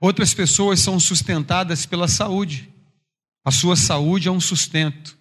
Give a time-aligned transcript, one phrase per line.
[0.00, 2.72] Outras pessoas são sustentadas pela saúde.
[3.44, 5.18] A sua saúde é um sustento.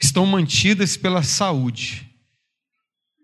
[0.00, 2.08] Estão mantidas pela saúde.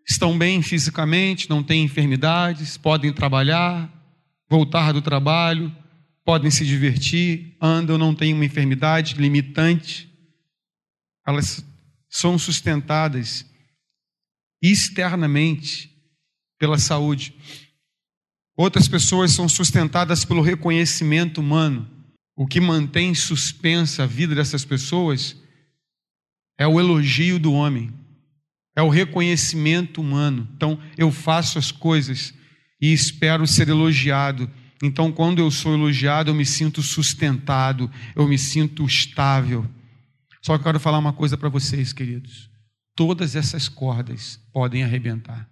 [0.09, 3.91] Estão bem fisicamente, não têm enfermidades, podem trabalhar,
[4.49, 5.75] voltar do trabalho,
[6.25, 10.13] podem se divertir, andam, não têm uma enfermidade limitante.
[11.27, 11.65] Elas
[12.09, 13.47] são sustentadas
[14.61, 15.91] externamente
[16.59, 17.35] pela saúde.
[18.57, 21.87] Outras pessoas são sustentadas pelo reconhecimento humano.
[22.35, 25.37] O que mantém suspensa a vida dessas pessoas
[26.59, 27.93] é o elogio do homem,
[28.75, 30.49] é o reconhecimento humano.
[30.57, 32.33] Então, eu faço as coisas
[32.81, 34.51] e espero ser elogiado.
[34.83, 39.69] Então, quando eu sou elogiado, eu me sinto sustentado, eu me sinto estável.
[40.43, 42.51] Só que eu quero falar uma coisa para vocês, queridos.
[42.95, 45.49] Todas essas cordas podem arrebentar.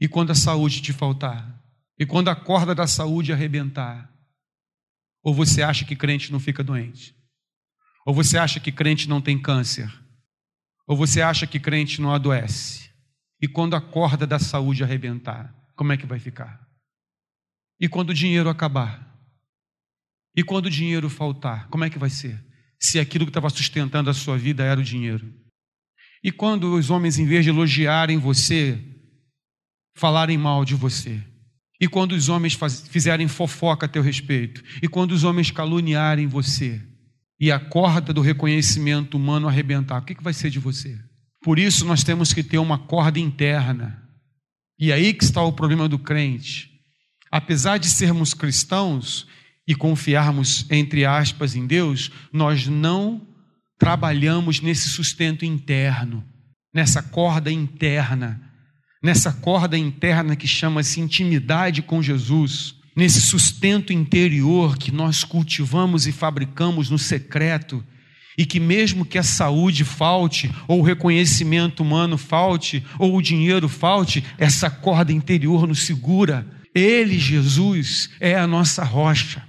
[0.00, 1.63] E quando a saúde te faltar?
[1.98, 4.12] E quando a corda da saúde arrebentar?
[5.22, 7.16] Ou você acha que crente não fica doente?
[8.04, 9.90] Ou você acha que crente não tem câncer?
[10.86, 12.90] Ou você acha que crente não adoece?
[13.40, 16.66] E quando a corda da saúde arrebentar, como é que vai ficar?
[17.80, 19.14] E quando o dinheiro acabar?
[20.36, 22.44] E quando o dinheiro faltar, como é que vai ser?
[22.80, 25.32] Se aquilo que estava sustentando a sua vida era o dinheiro.
[26.22, 28.82] E quando os homens, em vez de elogiarem você,
[29.94, 31.22] falarem mal de você?
[31.80, 34.62] E quando os homens faz, fizerem fofoca a teu respeito?
[34.82, 36.80] E quando os homens caluniarem você?
[37.38, 40.98] E a corda do reconhecimento humano arrebentar, o que, que vai ser de você?
[41.42, 44.02] Por isso nós temos que ter uma corda interna.
[44.78, 46.70] E aí que está o problema do crente.
[47.30, 49.26] Apesar de sermos cristãos
[49.66, 53.26] e confiarmos, entre aspas, em Deus, nós não
[53.78, 56.24] trabalhamos nesse sustento interno,
[56.72, 58.53] nessa corda interna
[59.04, 66.12] nessa corda interna que chama-se intimidade com Jesus, nesse sustento interior que nós cultivamos e
[66.12, 67.84] fabricamos no secreto,
[68.38, 73.68] e que mesmo que a saúde falte, ou o reconhecimento humano falte, ou o dinheiro
[73.68, 76.46] falte, essa corda interior nos segura.
[76.74, 79.44] Ele, Jesus, é a nossa rocha.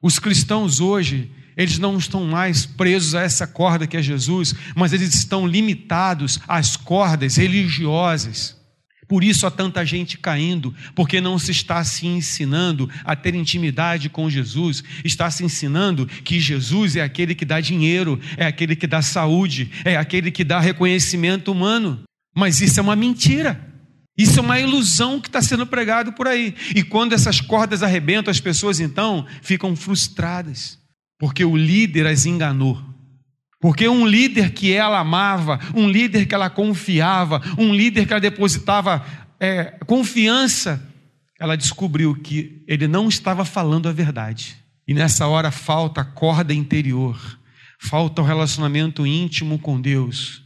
[0.00, 4.94] Os cristãos hoje, eles não estão mais presos a essa corda que é Jesus, mas
[4.94, 8.63] eles estão limitados às cordas religiosas.
[9.08, 14.08] Por isso há tanta gente caindo, porque não se está se ensinando a ter intimidade
[14.08, 18.86] com Jesus, está se ensinando que Jesus é aquele que dá dinheiro, é aquele que
[18.86, 22.02] dá saúde, é aquele que dá reconhecimento humano.
[22.34, 23.72] Mas isso é uma mentira.
[24.16, 26.54] Isso é uma ilusão que está sendo pregado por aí.
[26.74, 30.78] E quando essas cordas arrebentam, as pessoas então ficam frustradas,
[31.18, 32.93] porque o líder as enganou.
[33.64, 38.20] Porque um líder que ela amava, um líder que ela confiava, um líder que ela
[38.20, 39.02] depositava
[39.40, 40.86] é, confiança,
[41.40, 44.54] ela descobriu que ele não estava falando a verdade.
[44.86, 47.18] E nessa hora falta a corda interior,
[47.80, 50.42] falta o relacionamento íntimo com Deus,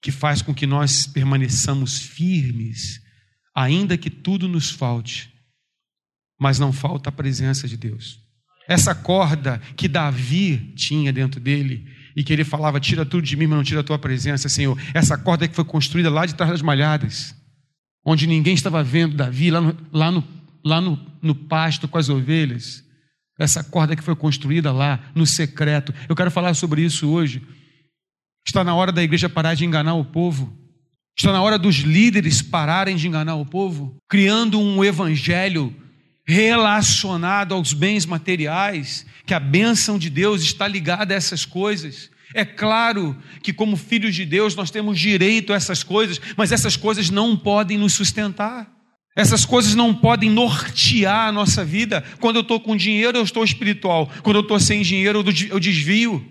[0.00, 3.00] que faz com que nós permaneçamos firmes,
[3.52, 5.28] ainda que tudo nos falte,
[6.38, 8.20] mas não falta a presença de Deus.
[8.68, 13.46] Essa corda que Davi tinha dentro dele, e que ele falava: Tira tudo de mim,
[13.46, 14.78] mas não tira a tua presença, Senhor.
[14.92, 17.34] Essa corda que foi construída lá de trás das malhadas,
[18.04, 20.24] onde ninguém estava vendo Davi, lá no, lá no,
[20.64, 22.84] lá no, no pasto com as ovelhas.
[23.38, 25.92] Essa corda que foi construída lá, no secreto.
[26.08, 27.42] Eu quero falar sobre isso hoje.
[28.46, 30.56] Está na hora da igreja parar de enganar o povo.
[31.16, 35.74] Está na hora dos líderes pararem de enganar o povo, criando um evangelho
[36.26, 42.10] relacionado aos bens materiais, que a bênção de Deus está ligada a essas coisas.
[42.34, 46.76] É claro que, como filhos de Deus, nós temos direito a essas coisas, mas essas
[46.76, 48.72] coisas não podem nos sustentar.
[49.16, 52.02] Essas coisas não podem nortear a nossa vida.
[52.18, 54.10] Quando eu estou com dinheiro, eu estou espiritual.
[54.22, 56.26] Quando eu estou sem dinheiro, eu desvio.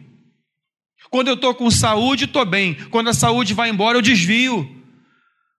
[1.09, 2.73] Quando eu estou com saúde, estou bem.
[2.89, 4.82] Quando a saúde vai embora, eu desvio.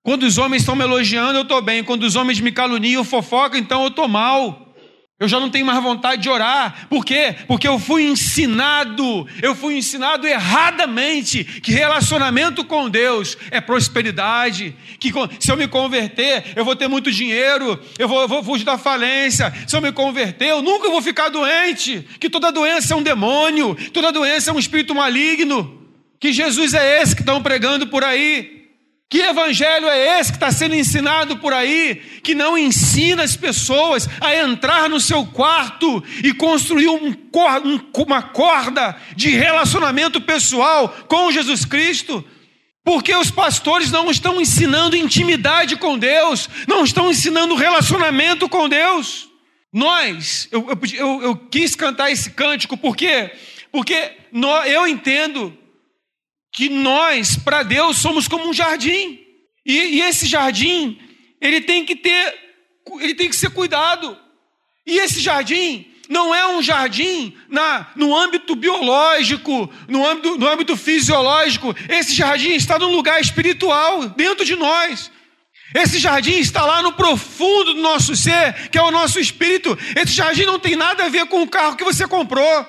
[0.05, 1.83] Quando os homens estão me elogiando, eu estou bem.
[1.83, 4.75] Quando os homens me caluniam, fofoca, então eu estou mal.
[5.19, 6.87] Eu já não tenho mais vontade de orar.
[6.91, 7.35] Por quê?
[7.47, 14.77] Porque eu fui ensinado, eu fui ensinado erradamente que relacionamento com Deus é prosperidade.
[15.01, 15.11] Que
[15.41, 18.77] se eu me converter, eu vou ter muito dinheiro, eu vou, eu vou fugir da
[18.77, 19.55] falência.
[19.67, 22.07] Se eu me converter, eu nunca vou ficar doente.
[22.21, 25.89] Que toda doença é um demônio, toda doença é um espírito maligno.
[26.21, 28.64] Que Jesus é esse que estão pregando por aí.
[29.15, 34.09] Que evangelho é esse que está sendo ensinado por aí, que não ensina as pessoas
[34.21, 37.15] a entrar no seu quarto e construir um,
[37.97, 42.25] uma corda de relacionamento pessoal com Jesus Cristo?
[42.83, 49.29] Porque os pastores não estão ensinando intimidade com Deus, não estão ensinando relacionamento com Deus.
[49.73, 53.31] Nós, eu, eu, eu, quis cantar esse cântico porque,
[53.71, 55.57] porque nós, eu entendo
[56.55, 59.19] que nós, para Deus, somos como um jardim.
[59.67, 60.97] E, e, esse jardim,
[61.41, 62.33] ele tem que ter,
[63.01, 64.17] ele tem que ser cuidado.
[64.87, 70.77] E esse jardim não é um jardim na, no âmbito biológico, no âmbito, no âmbito
[70.77, 71.75] fisiológico.
[71.89, 75.11] Esse jardim está num lugar espiritual, dentro de nós.
[75.75, 79.77] Esse jardim está lá no profundo do nosso ser, que é o nosso espírito.
[79.97, 82.65] Esse jardim não tem nada a ver com o carro que você comprou.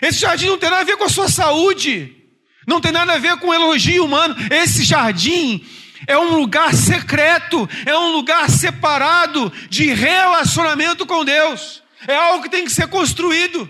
[0.00, 2.19] Esse jardim não tem nada a ver com a sua saúde.
[2.66, 4.36] Não tem nada a ver com elogio humano.
[4.50, 5.64] Esse jardim
[6.06, 11.82] é um lugar secreto, é um lugar separado de relacionamento com Deus.
[12.06, 13.68] É algo que tem que ser construído.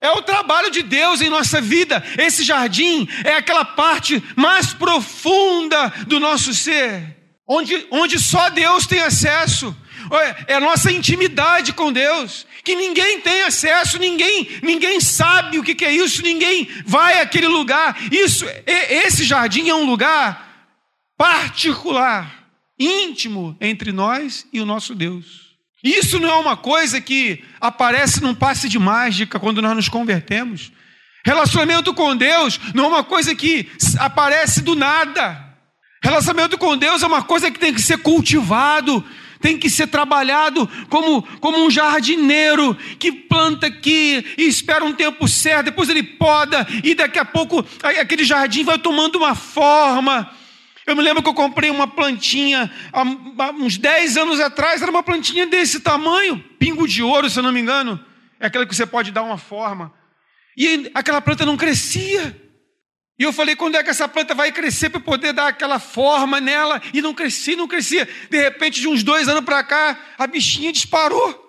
[0.00, 2.02] É o trabalho de Deus em nossa vida.
[2.18, 7.16] Esse jardim é aquela parte mais profunda do nosso ser,
[7.48, 9.74] onde, onde só Deus tem acesso.
[10.46, 15.84] É a nossa intimidade com Deus, que ninguém tem acesso, ninguém, ninguém sabe o que
[15.84, 17.96] é isso, ninguém vai àquele lugar.
[18.12, 20.46] Isso, esse jardim é um lugar
[21.16, 22.46] particular,
[22.78, 25.46] íntimo entre nós e o nosso Deus.
[25.82, 30.72] Isso não é uma coisa que aparece num passe de mágica quando nós nos convertemos.
[31.24, 33.68] Relacionamento com Deus não é uma coisa que
[33.98, 35.44] aparece do nada.
[36.02, 39.04] Relacionamento com Deus é uma coisa que tem que ser cultivado,
[39.46, 45.28] tem que ser trabalhado como, como um jardineiro que planta aqui e espera um tempo
[45.28, 50.28] certo, depois ele poda e daqui a pouco aquele jardim vai tomando uma forma.
[50.84, 53.04] Eu me lembro que eu comprei uma plantinha há
[53.52, 57.52] uns 10 anos atrás, era uma plantinha desse tamanho, pingo de ouro, se eu não
[57.52, 58.04] me engano.
[58.40, 59.92] É aquela que você pode dar uma forma.
[60.56, 62.45] E aquela planta não crescia.
[63.18, 66.38] E eu falei, quando é que essa planta vai crescer para poder dar aquela forma
[66.38, 66.82] nela?
[66.92, 68.06] E não crescia, não crescia.
[68.28, 71.44] De repente, de uns dois anos para cá, a bichinha disparou.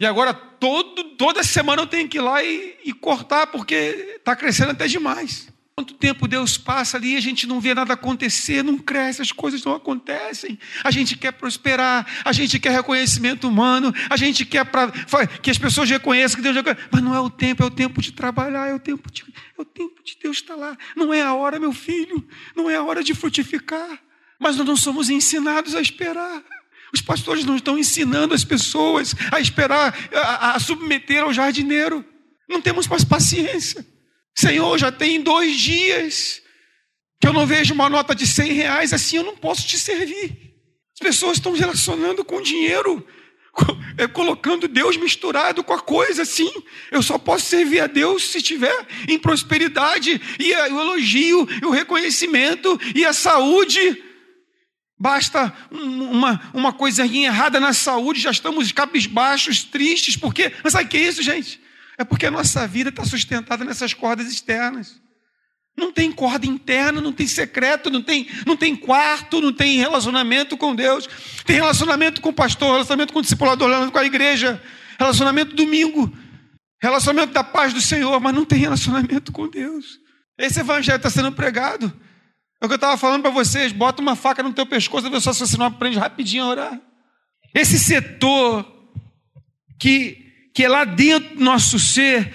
[0.00, 4.34] E agora, todo, toda semana eu tenho que ir lá e, e cortar, porque está
[4.34, 5.51] crescendo até demais.
[5.74, 9.64] Quanto tempo Deus passa ali, a gente não vê nada acontecer, não cresce, as coisas
[9.64, 10.58] não acontecem.
[10.84, 14.90] A gente quer prosperar, a gente quer reconhecimento humano, a gente quer pra,
[15.40, 16.82] que as pessoas reconheçam que Deus reconhece.
[16.90, 19.62] Mas não é o tempo, é o tempo de trabalhar, é o tempo de, é
[19.62, 20.76] o tempo de Deus estar lá.
[20.94, 22.22] Não é a hora, meu filho,
[22.54, 23.98] não é a hora de frutificar.
[24.38, 26.42] Mas nós não somos ensinados a esperar.
[26.92, 32.04] Os pastores não estão ensinando as pessoas a esperar, a, a submeter ao jardineiro.
[32.46, 33.90] Não temos mais paciência.
[34.34, 36.42] Senhor, já tem dois dias
[37.20, 40.56] que eu não vejo uma nota de 100 reais, assim eu não posso te servir.
[40.94, 43.06] As pessoas estão relacionando com dinheiro,
[43.96, 46.50] é, colocando Deus misturado com a coisa, assim.
[46.90, 51.70] Eu só posso servir a Deus se estiver em prosperidade, e o elogio, e o
[51.70, 54.02] reconhecimento, e a saúde.
[54.98, 60.52] Basta uma, uma coisinha errada na saúde, já estamos cabisbaixos, tristes, porque.
[60.62, 61.60] Mas sabe o que é isso, gente?
[61.98, 65.00] É porque a nossa vida está sustentada nessas cordas externas.
[65.76, 70.56] Não tem corda interna, não tem secreto, não tem, não tem quarto, não tem relacionamento
[70.56, 71.08] com Deus.
[71.44, 74.62] Tem relacionamento com o pastor, relacionamento com o discipulador, relacionamento com a igreja,
[74.98, 76.12] relacionamento domingo,
[76.80, 79.98] relacionamento da paz do Senhor, mas não tem relacionamento com Deus.
[80.38, 81.92] Esse evangelho está sendo pregado.
[82.60, 85.20] É o que eu estava falando para vocês: bota uma faca no teu pescoço, vê
[85.20, 86.80] só se você não aprende rapidinho a orar.
[87.54, 88.66] Esse setor
[89.78, 92.32] que que é lá dentro do nosso ser,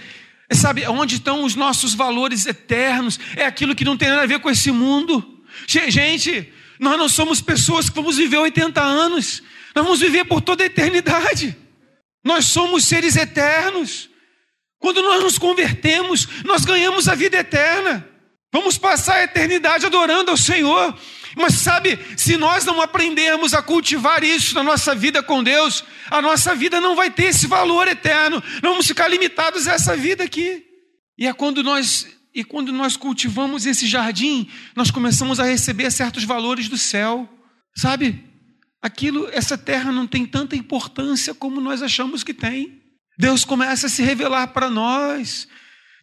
[0.52, 4.40] sabe, onde estão os nossos valores eternos, é aquilo que não tem nada a ver
[4.40, 5.44] com esse mundo.
[5.68, 9.44] Gente, nós não somos pessoas que vamos viver 80 anos,
[9.76, 11.56] nós vamos viver por toda a eternidade.
[12.24, 14.10] Nós somos seres eternos.
[14.80, 18.08] Quando nós nos convertemos, nós ganhamos a vida eterna.
[18.52, 20.98] Vamos passar a eternidade adorando ao Senhor.
[21.38, 26.20] Mas sabe, se nós não aprendermos a cultivar isso na nossa vida com Deus, a
[26.20, 28.42] nossa vida não vai ter esse valor eterno.
[28.64, 30.66] Não vamos ficar limitados a essa vida aqui.
[31.16, 36.24] E é quando nós e quando nós cultivamos esse jardim, nós começamos a receber certos
[36.24, 37.30] valores do céu.
[37.76, 38.24] Sabe?
[38.82, 42.82] Aquilo, essa terra não tem tanta importância como nós achamos que tem.
[43.18, 45.48] Deus começa a se revelar para nós.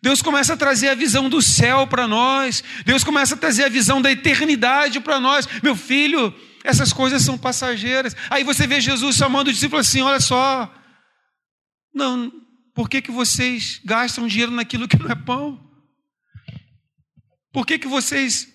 [0.05, 2.63] Deus começa a trazer a visão do céu para nós.
[2.85, 5.49] Deus começa a trazer a visão da eternidade para nós.
[5.63, 6.31] Meu filho,
[6.63, 8.15] essas coisas são passageiras.
[8.29, 10.71] Aí você vê Jesus chamando o discípulo assim: olha só,
[11.95, 12.31] não,
[12.75, 15.59] por que, que vocês gastam dinheiro naquilo que não é pão?
[17.51, 18.47] Por que, que vocês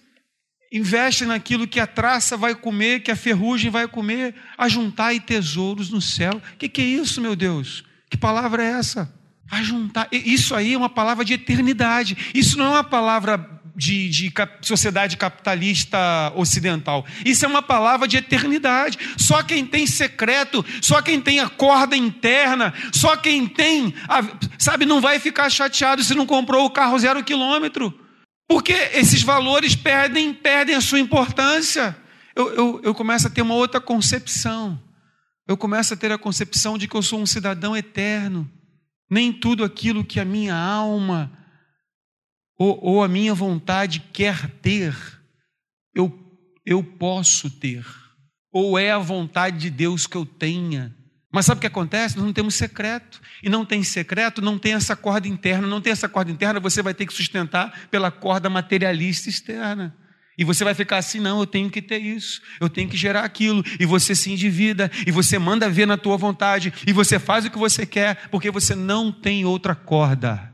[0.72, 4.36] investem naquilo que a traça vai comer, que a ferrugem vai comer?
[4.56, 6.40] Ajuntai tesouros no céu.
[6.54, 7.84] O que, que é isso, meu Deus?
[8.08, 9.19] Que palavra é essa?
[9.52, 10.08] Ajuntar.
[10.12, 12.18] Isso aí é uma palavra de eternidade.
[12.34, 15.98] Isso não é uma palavra de, de sociedade capitalista
[16.36, 17.06] ocidental.
[17.24, 19.00] Isso é uma palavra de eternidade.
[19.18, 24.22] Só quem tem secreto, só quem tem a corda interna, só quem tem, a,
[24.58, 27.98] sabe, não vai ficar chateado se não comprou o carro zero quilômetro.
[28.50, 31.96] Porque esses valores perdem, perdem a sua importância.
[32.36, 34.78] Eu, eu, eu começo a ter uma outra concepção.
[35.48, 38.50] Eu começo a ter a concepção de que eu sou um cidadão eterno.
[39.10, 41.32] Nem tudo aquilo que a minha alma
[42.60, 44.94] ou, ou a minha vontade quer ter,
[45.96, 46.14] eu,
[46.66, 47.86] eu posso ter.
[48.52, 50.94] Ou é a vontade de Deus que eu tenha.
[51.32, 52.18] Mas sabe o que acontece?
[52.18, 53.22] Nós não temos secreto.
[53.42, 55.68] E não tem secreto, não tem essa corda interna.
[55.68, 59.96] Não tem essa corda interna, você vai ter que sustentar pela corda materialista externa.
[60.40, 63.26] E você vai ficar assim, não, eu tenho que ter isso, eu tenho que gerar
[63.26, 67.44] aquilo, e você se endivida, e você manda ver na tua vontade, e você faz
[67.44, 70.50] o que você quer, porque você não tem outra corda.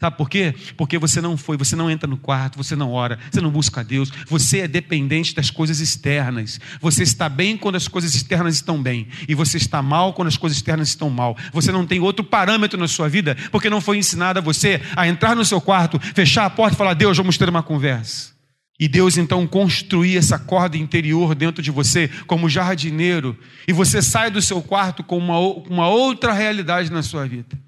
[0.00, 0.54] Sabe por quê?
[0.74, 3.80] Porque você não foi, você não entra no quarto, você não ora, você não busca
[3.82, 6.58] a Deus, você é dependente das coisas externas.
[6.80, 10.36] Você está bem quando as coisas externas estão bem, e você está mal quando as
[10.38, 11.36] coisas externas estão mal.
[11.52, 15.06] Você não tem outro parâmetro na sua vida, porque não foi ensinado a você a
[15.06, 18.37] entrar no seu quarto, fechar a porta e falar: Deus, vamos ter uma conversa.
[18.78, 24.30] E Deus então construir essa corda interior dentro de você, como jardineiro, e você sai
[24.30, 27.58] do seu quarto com uma, uma outra realidade na sua vida.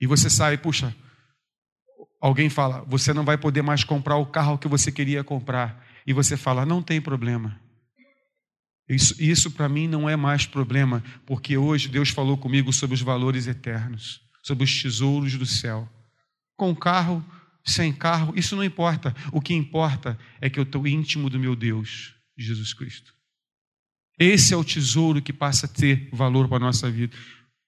[0.00, 0.94] E você sai, puxa,
[2.20, 5.82] Alguém fala, você não vai poder mais comprar o carro que você queria comprar.
[6.06, 7.58] E você fala, não tem problema.
[8.86, 13.00] Isso, isso para mim não é mais problema, porque hoje Deus falou comigo sobre os
[13.00, 15.88] valores eternos, sobre os tesouros do céu.
[16.56, 17.24] Com carro,
[17.64, 19.14] sem carro, isso não importa.
[19.32, 23.14] O que importa é que eu estou íntimo do meu Deus, Jesus Cristo.
[24.18, 27.16] Esse é o tesouro que passa a ter valor para a nossa vida.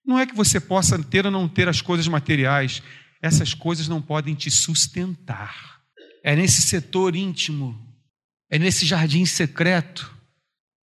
[0.05, 2.83] Não é que você possa ter ou não ter as coisas materiais,
[3.23, 5.81] essas coisas não podem te sustentar.
[6.25, 7.79] É nesse setor íntimo,
[8.51, 10.15] é nesse jardim secreto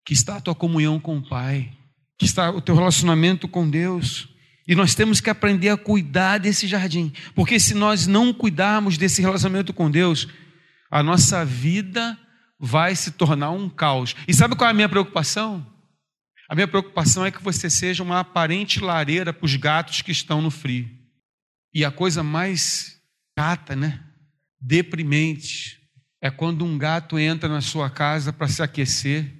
[0.04, 1.70] que está a tua comunhão com o Pai,
[2.16, 4.28] que está o teu relacionamento com Deus.
[4.68, 9.22] E nós temos que aprender a cuidar desse jardim, porque se nós não cuidarmos desse
[9.22, 10.28] relacionamento com Deus,
[10.90, 12.18] a nossa vida
[12.60, 14.14] vai se tornar um caos.
[14.28, 15.66] E sabe qual é a minha preocupação?
[16.50, 20.42] A minha preocupação é que você seja uma aparente lareira para os gatos que estão
[20.42, 20.86] no frio.
[21.72, 23.00] E a coisa mais
[23.38, 24.02] chata, né?
[24.60, 25.78] Deprimente,
[26.20, 29.32] é quando um gato entra na sua casa para se aquecer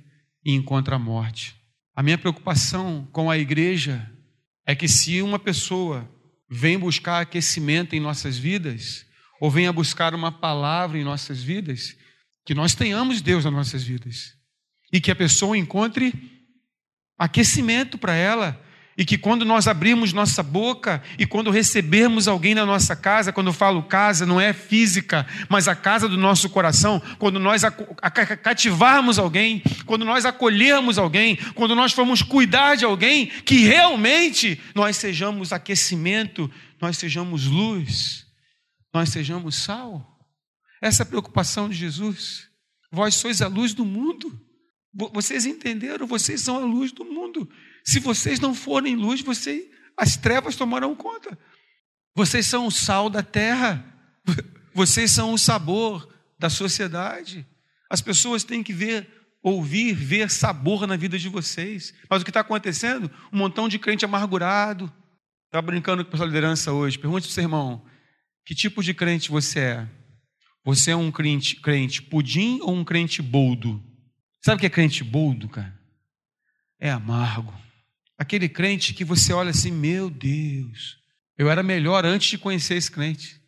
[0.42, 1.54] e encontra a morte.
[1.94, 4.10] A minha preocupação com a igreja
[4.68, 6.06] é que se uma pessoa
[6.46, 9.06] vem buscar aquecimento em nossas vidas,
[9.40, 11.96] ou venha buscar uma palavra em nossas vidas,
[12.44, 14.34] que nós tenhamos Deus nas nossas vidas.
[14.92, 16.12] E que a pessoa encontre
[17.16, 18.62] aquecimento para ela,
[18.98, 23.46] e que quando nós abrirmos nossa boca e quando recebermos alguém na nossa casa, quando
[23.46, 27.62] eu falo casa, não é física, mas a casa do nosso coração, quando nós
[28.42, 34.96] cativarmos alguém, quando nós acolhermos alguém, quando nós formos cuidar de alguém, que realmente nós
[34.96, 36.50] sejamos aquecimento,
[36.80, 38.26] nós sejamos luz,
[38.92, 40.18] nós sejamos sal.
[40.82, 42.48] Essa é a preocupação de Jesus.
[42.90, 44.40] Vós sois a luz do mundo.
[45.12, 46.04] Vocês entenderam?
[46.04, 47.48] Vocês são a luz do mundo.
[47.88, 49.66] Se vocês não forem luz, você,
[49.96, 51.38] as trevas tomarão conta.
[52.14, 53.82] Vocês são o sal da terra.
[54.74, 56.06] Vocês são o sabor
[56.38, 57.46] da sociedade.
[57.88, 59.08] As pessoas têm que ver,
[59.42, 61.94] ouvir, ver sabor na vida de vocês.
[62.10, 63.10] Mas o que está acontecendo?
[63.32, 64.92] Um montão de crente amargurado.
[65.46, 66.98] Estava brincando com a liderança hoje.
[66.98, 67.82] Pergunte para o seu irmão:
[68.44, 69.88] que tipo de crente você é?
[70.62, 73.82] Você é um crente, crente pudim ou um crente boldo?
[74.44, 75.74] Sabe o que é crente boldo, cara?
[76.78, 77.67] É amargo.
[78.18, 80.98] Aquele crente que você olha assim, meu Deus,
[81.38, 83.40] eu era melhor antes de conhecer esse crente.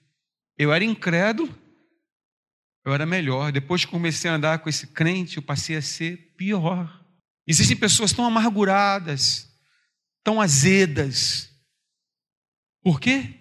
[0.56, 1.52] Eu era incrédulo,
[2.84, 3.50] eu era melhor.
[3.50, 7.04] Depois que comecei a andar com esse crente, eu passei a ser pior.
[7.46, 9.50] Existem pessoas tão amarguradas,
[10.22, 11.50] tão azedas.
[12.80, 13.34] Por quê?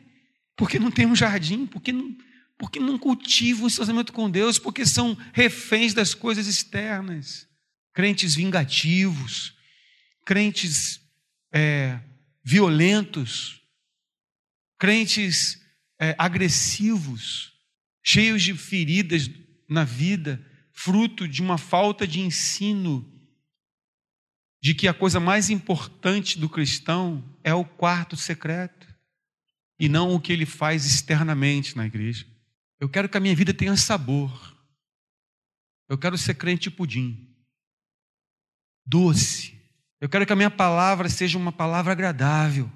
[0.56, 2.18] Porque não tem um jardim, porque não,
[2.58, 7.48] porque não cultivam o relacionamento com Deus, porque são reféns das coisas externas.
[7.94, 9.54] Crentes vingativos,
[10.26, 10.99] crentes
[11.52, 12.00] é,
[12.44, 13.62] violentos,
[14.78, 15.62] crentes
[16.00, 17.54] é, agressivos,
[18.04, 19.30] cheios de feridas
[19.68, 23.06] na vida, fruto de uma falta de ensino
[24.62, 28.88] de que a coisa mais importante do cristão é o quarto secreto
[29.80, 32.26] e não o que ele faz externamente na igreja.
[32.80, 34.58] Eu quero que a minha vida tenha sabor.
[35.88, 37.36] Eu quero ser crente pudim,
[38.86, 39.59] doce,
[40.02, 42.72] eu quero que a minha palavra seja uma palavra agradável.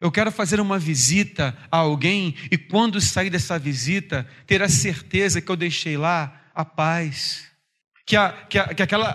[0.00, 5.40] Eu quero fazer uma visita a alguém e quando sair dessa visita, ter a certeza
[5.40, 7.50] que eu deixei lá a paz.
[8.06, 9.10] Que, a, que, a, que aquela,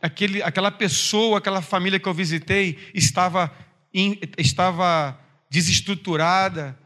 [0.00, 3.52] aquele, aquela pessoa, aquela família que eu visitei estava,
[3.92, 5.18] in, estava
[5.50, 6.78] desestruturada,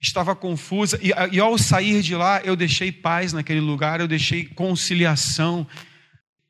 [0.00, 4.44] estava confusa, e, e ao sair de lá, eu deixei paz naquele lugar, eu deixei
[4.44, 5.66] conciliação,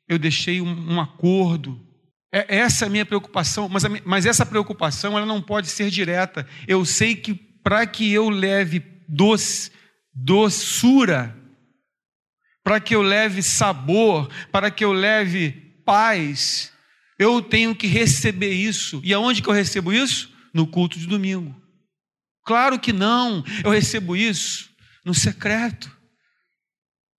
[0.07, 1.86] eu deixei um, um acordo.
[2.31, 6.47] É, essa é a minha preocupação, mas, mas essa preocupação ela não pode ser direta.
[6.67, 9.71] Eu sei que para que eu leve doce,
[10.13, 11.35] doçura,
[12.63, 15.51] para que eu leve sabor, para que eu leve
[15.85, 16.71] paz,
[17.17, 19.01] eu tenho que receber isso.
[19.03, 20.29] E aonde que eu recebo isso?
[20.53, 21.55] No culto de domingo.
[22.45, 24.69] Claro que não, eu recebo isso
[25.03, 25.95] no secreto.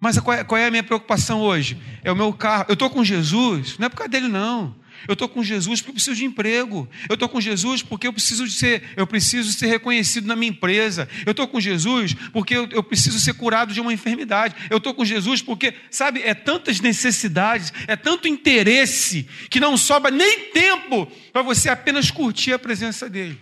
[0.01, 1.81] Mas qual é, qual é a minha preocupação hoje?
[2.05, 2.67] É o meu carro.
[2.69, 4.79] Eu estou com Jesus, não é por causa dele, não.
[5.07, 6.89] Eu estou com Jesus porque eu preciso de emprego.
[7.09, 10.51] Eu estou com Jesus porque eu preciso de ser, eu preciso ser reconhecido na minha
[10.51, 11.09] empresa.
[11.25, 14.55] Eu estou com Jesus porque eu, eu, preciso ser curado de uma enfermidade.
[14.71, 20.11] Eu estou com Jesus porque, sabe, é tantas necessidades, é tanto interesse que não sobra
[20.11, 23.39] nem tempo para você apenas curtir a presença dele.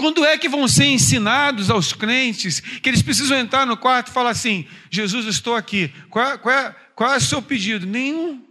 [0.00, 4.14] Quando é que vão ser ensinados aos crentes que eles precisam entrar no quarto e
[4.14, 5.92] falar assim: Jesus, estou aqui.
[6.08, 7.86] Qual é, qual é, qual é o seu pedido?
[7.86, 8.42] Nenhum.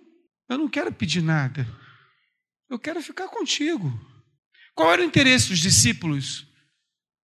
[0.48, 1.68] Eu não quero pedir nada.
[2.70, 3.92] Eu quero ficar contigo.
[4.76, 6.48] Qual era o interesse dos discípulos?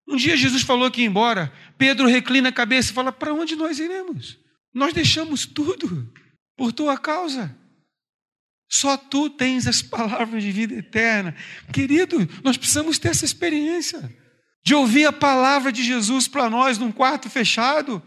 [0.07, 1.53] Um dia Jesus falou que ia embora.
[1.77, 4.37] Pedro reclina a cabeça e fala: Para onde nós iremos?
[4.73, 6.11] Nós deixamos tudo
[6.57, 7.55] por tua causa.
[8.69, 11.35] Só tu tens as palavras de vida eterna.
[11.71, 14.13] Querido, nós precisamos ter essa experiência
[14.65, 18.01] de ouvir a palavra de Jesus para nós num quarto fechado.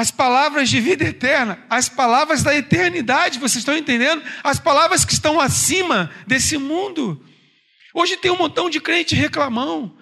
[0.00, 4.22] As palavras de vida eterna, as palavras da eternidade, vocês estão entendendo?
[4.42, 7.22] As palavras que estão acima desse mundo.
[7.92, 9.94] Hoje tem um montão de crente reclamão,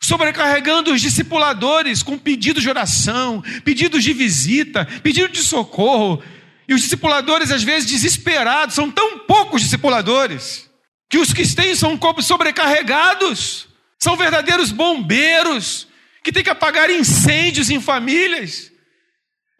[0.00, 6.20] sobrecarregando os discipuladores com pedidos de oração, pedidos de visita, pedido de socorro.
[6.66, 10.68] E os discipuladores, às vezes, desesperados, são tão poucos discipuladores,
[11.08, 13.68] que os que têm são sobrecarregados,
[14.00, 15.86] são verdadeiros bombeiros,
[16.24, 18.73] que têm que apagar incêndios em famílias.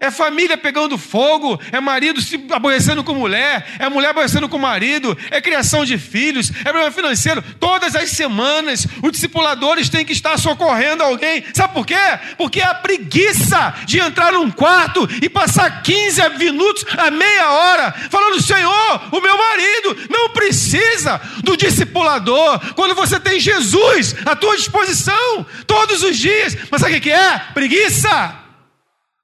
[0.04, 5.16] É família pegando fogo, é marido se aborrecendo com mulher, é mulher aborrecendo com marido,
[5.30, 7.42] é criação de filhos, é problema financeiro.
[7.58, 11.42] Todas as semanas, os discipuladores têm que estar socorrendo alguém.
[11.54, 11.94] Sabe por quê?
[12.36, 17.92] Porque é a preguiça de entrar num quarto e passar 15 minutos a meia hora
[18.10, 22.74] falando: Senhor, o meu marido não precisa do discipulador.
[22.74, 26.54] Quando você tem Jesus à tua disposição todos os dias.
[26.70, 27.38] Mas sabe o que é?
[27.54, 28.43] Preguiça.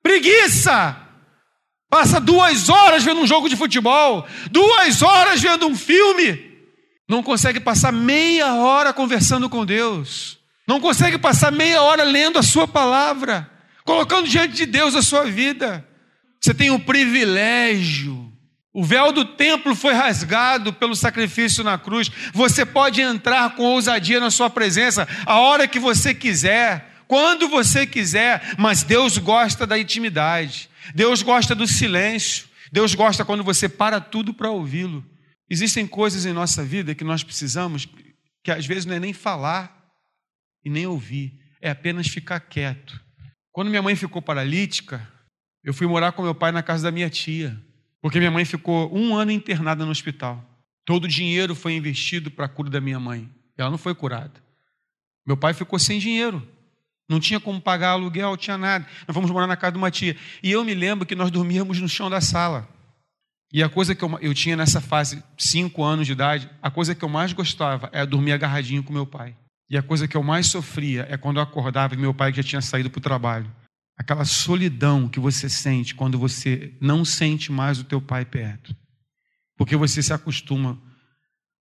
[0.02, 0.96] Preguiça.
[1.90, 6.40] Passa duas horas vendo um jogo de futebol, duas horas vendo um filme,
[7.08, 12.44] não consegue passar meia hora conversando com Deus, não consegue passar meia hora lendo a
[12.44, 13.50] Sua palavra,
[13.84, 15.84] colocando diante de Deus a sua vida.
[16.40, 18.32] Você tem o privilégio,
[18.72, 22.08] o véu do templo foi rasgado pelo sacrifício na cruz.
[22.32, 27.84] Você pode entrar com ousadia na Sua presença a hora que você quiser quando você
[27.84, 34.00] quiser, mas Deus gosta da intimidade, Deus gosta do silêncio, Deus gosta quando você para
[34.00, 35.04] tudo para ouvi-lo.
[35.50, 37.84] Existem coisas em nossa vida que nós precisamos,
[38.44, 39.90] que às vezes não é nem falar
[40.64, 43.00] e nem ouvir, é apenas ficar quieto.
[43.50, 45.04] Quando minha mãe ficou paralítica,
[45.64, 47.60] eu fui morar com meu pai na casa da minha tia,
[48.00, 50.48] porque minha mãe ficou um ano internada no hospital.
[50.84, 53.28] Todo o dinheiro foi investido para a cura da minha mãe.
[53.58, 54.40] Ela não foi curada.
[55.26, 56.59] Meu pai ficou sem dinheiro.
[57.10, 58.86] Não tinha como pagar aluguel, tinha nada.
[59.08, 60.16] Nós fomos morar na casa de uma tia.
[60.40, 62.68] E eu me lembro que nós dormíamos no chão da sala.
[63.52, 66.94] E a coisa que eu, eu tinha nessa fase, cinco anos de idade, a coisa
[66.94, 69.34] que eu mais gostava era dormir agarradinho com meu pai.
[69.68, 72.44] E a coisa que eu mais sofria é quando eu acordava e meu pai já
[72.44, 73.50] tinha saído para o trabalho.
[73.98, 78.72] Aquela solidão que você sente quando você não sente mais o teu pai perto.
[79.58, 80.80] Porque você se acostuma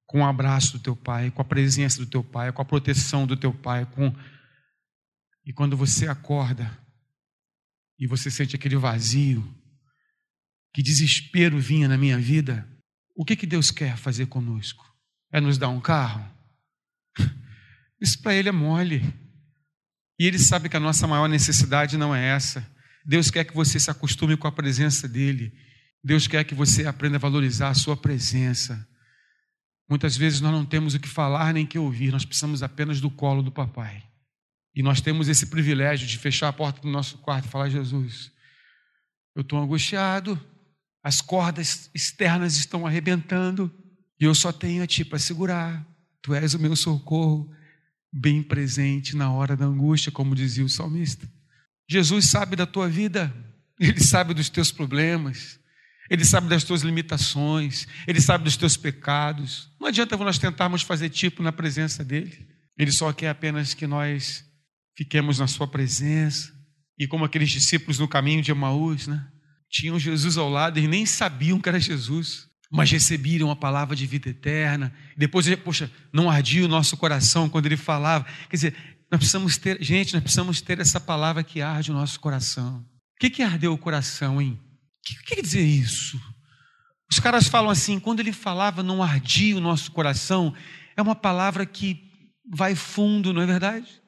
[0.05, 3.25] com o abraço do teu pai, com a presença do teu pai, com a proteção
[3.25, 4.13] do teu pai, com
[5.49, 6.71] e quando você acorda
[7.97, 9.43] e você sente aquele vazio,
[10.71, 12.69] que desespero vinha na minha vida,
[13.15, 14.85] o que, que Deus quer fazer conosco?
[15.31, 16.23] É nos dar um carro?
[17.99, 19.01] Isso para Ele é mole.
[20.19, 22.71] E Ele sabe que a nossa maior necessidade não é essa.
[23.03, 25.51] Deus quer que você se acostume com a presença dEle.
[26.03, 28.87] Deus quer que você aprenda a valorizar a Sua presença.
[29.89, 33.01] Muitas vezes nós não temos o que falar nem o que ouvir, nós precisamos apenas
[33.01, 34.08] do colo do papai.
[34.75, 38.31] E nós temos esse privilégio de fechar a porta do nosso quarto e falar: Jesus,
[39.35, 40.39] eu estou angustiado,
[41.03, 43.71] as cordas externas estão arrebentando,
[44.19, 45.85] e eu só tenho a Ti para segurar.
[46.21, 47.49] Tu és o meu socorro.
[48.11, 51.29] bem presente na hora da angústia, como dizia o salmista.
[51.87, 53.33] Jesus sabe da tua vida,
[53.79, 55.59] ele sabe dos teus problemas,
[56.09, 59.71] ele sabe das tuas limitações, ele sabe dos teus pecados.
[59.79, 62.47] Não adianta nós tentarmos fazer tipo na presença dele.
[62.77, 64.48] Ele só quer apenas que nós
[64.99, 66.51] fiquemos na sua presença.
[66.97, 69.25] E como aqueles discípulos no caminho de Emaús, né?
[69.69, 74.05] Tinham Jesus ao lado e nem sabiam que era Jesus mas receberam a palavra de
[74.05, 74.93] vida eterna.
[75.17, 78.27] Depois, poxa, não ardia o nosso coração quando ele falava.
[78.47, 78.75] Quer dizer,
[79.11, 82.85] nós precisamos ter, gente, nós precisamos ter essa palavra que arde o nosso coração.
[83.15, 84.59] O que, que ardeu o coração, hein?
[84.61, 86.21] O que, que quer dizer isso?
[87.11, 90.53] Os caras falam assim, quando ele falava não ardia o nosso coração,
[90.95, 92.07] é uma palavra que
[92.53, 93.99] vai fundo, não é verdade?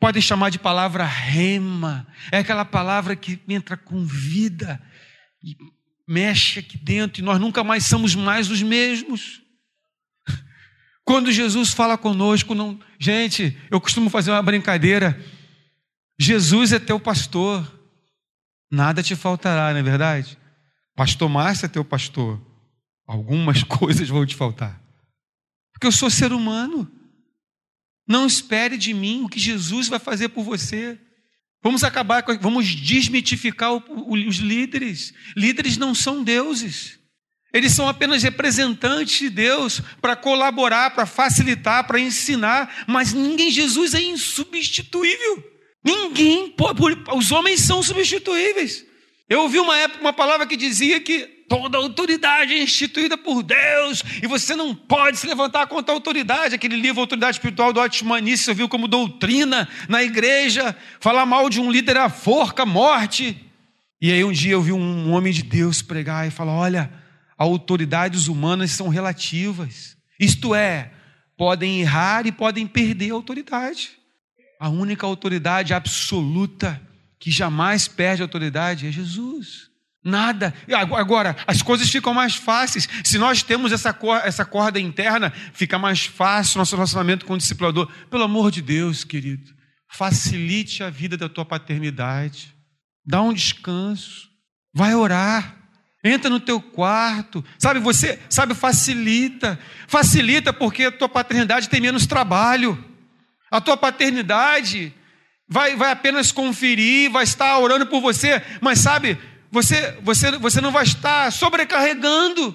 [0.00, 4.80] Pode chamar de palavra rema, é aquela palavra que entra com vida
[5.42, 5.56] e
[6.06, 9.42] mexe aqui dentro e nós nunca mais somos mais os mesmos.
[11.04, 15.20] Quando Jesus fala conosco, não, gente, eu costumo fazer uma brincadeira.
[16.16, 17.66] Jesus é teu pastor,
[18.70, 20.38] nada te faltará, não é verdade?
[20.94, 22.40] Pastor Márcio é teu pastor,
[23.04, 24.80] algumas coisas vão te faltar,
[25.72, 26.97] porque eu sou ser humano.
[28.08, 30.98] Não espere de mim o que Jesus vai fazer por você.
[31.62, 35.12] Vamos acabar, com, vamos desmitificar os líderes.
[35.36, 36.98] Líderes não são deuses.
[37.52, 43.94] Eles são apenas representantes de Deus para colaborar, para facilitar, para ensinar, mas ninguém, Jesus
[43.94, 45.44] é insubstituível.
[45.84, 46.54] Ninguém,
[47.14, 48.84] os homens são substituíveis.
[49.28, 54.02] Eu ouvi uma época uma palavra que dizia que Toda autoridade é instituída por Deus
[54.22, 56.54] e você não pode se levantar contra a autoridade.
[56.54, 60.76] Aquele livro Autoridade Espiritual do Otmani viu como doutrina na igreja.
[61.00, 63.36] Falar mal de um líder é a forca, morte.
[64.00, 66.92] E aí um dia eu vi um homem de Deus pregar e falar: olha,
[67.38, 69.96] autoridades humanas são relativas.
[70.20, 70.90] Isto é,
[71.36, 73.92] podem errar e podem perder a autoridade.
[74.60, 76.78] A única autoridade absoluta
[77.18, 79.67] que jamais perde a autoridade é Jesus.
[80.04, 80.54] Nada.
[80.96, 82.88] Agora, as coisas ficam mais fáceis.
[83.04, 87.38] Se nós temos essa corda, essa corda interna, fica mais fácil nosso relacionamento com o
[87.38, 87.90] discipulador.
[88.10, 89.52] Pelo amor de Deus, querido,
[89.90, 92.54] facilite a vida da tua paternidade.
[93.04, 94.28] Dá um descanso.
[94.72, 95.56] Vai orar.
[96.04, 97.44] Entra no teu quarto.
[97.58, 99.58] Sabe, você, sabe, facilita.
[99.88, 102.82] Facilita porque a tua paternidade tem menos trabalho.
[103.50, 104.94] A tua paternidade
[105.48, 109.18] vai, vai apenas conferir, vai estar orando por você, mas sabe,
[109.50, 112.54] você, você, você não vai estar sobrecarregando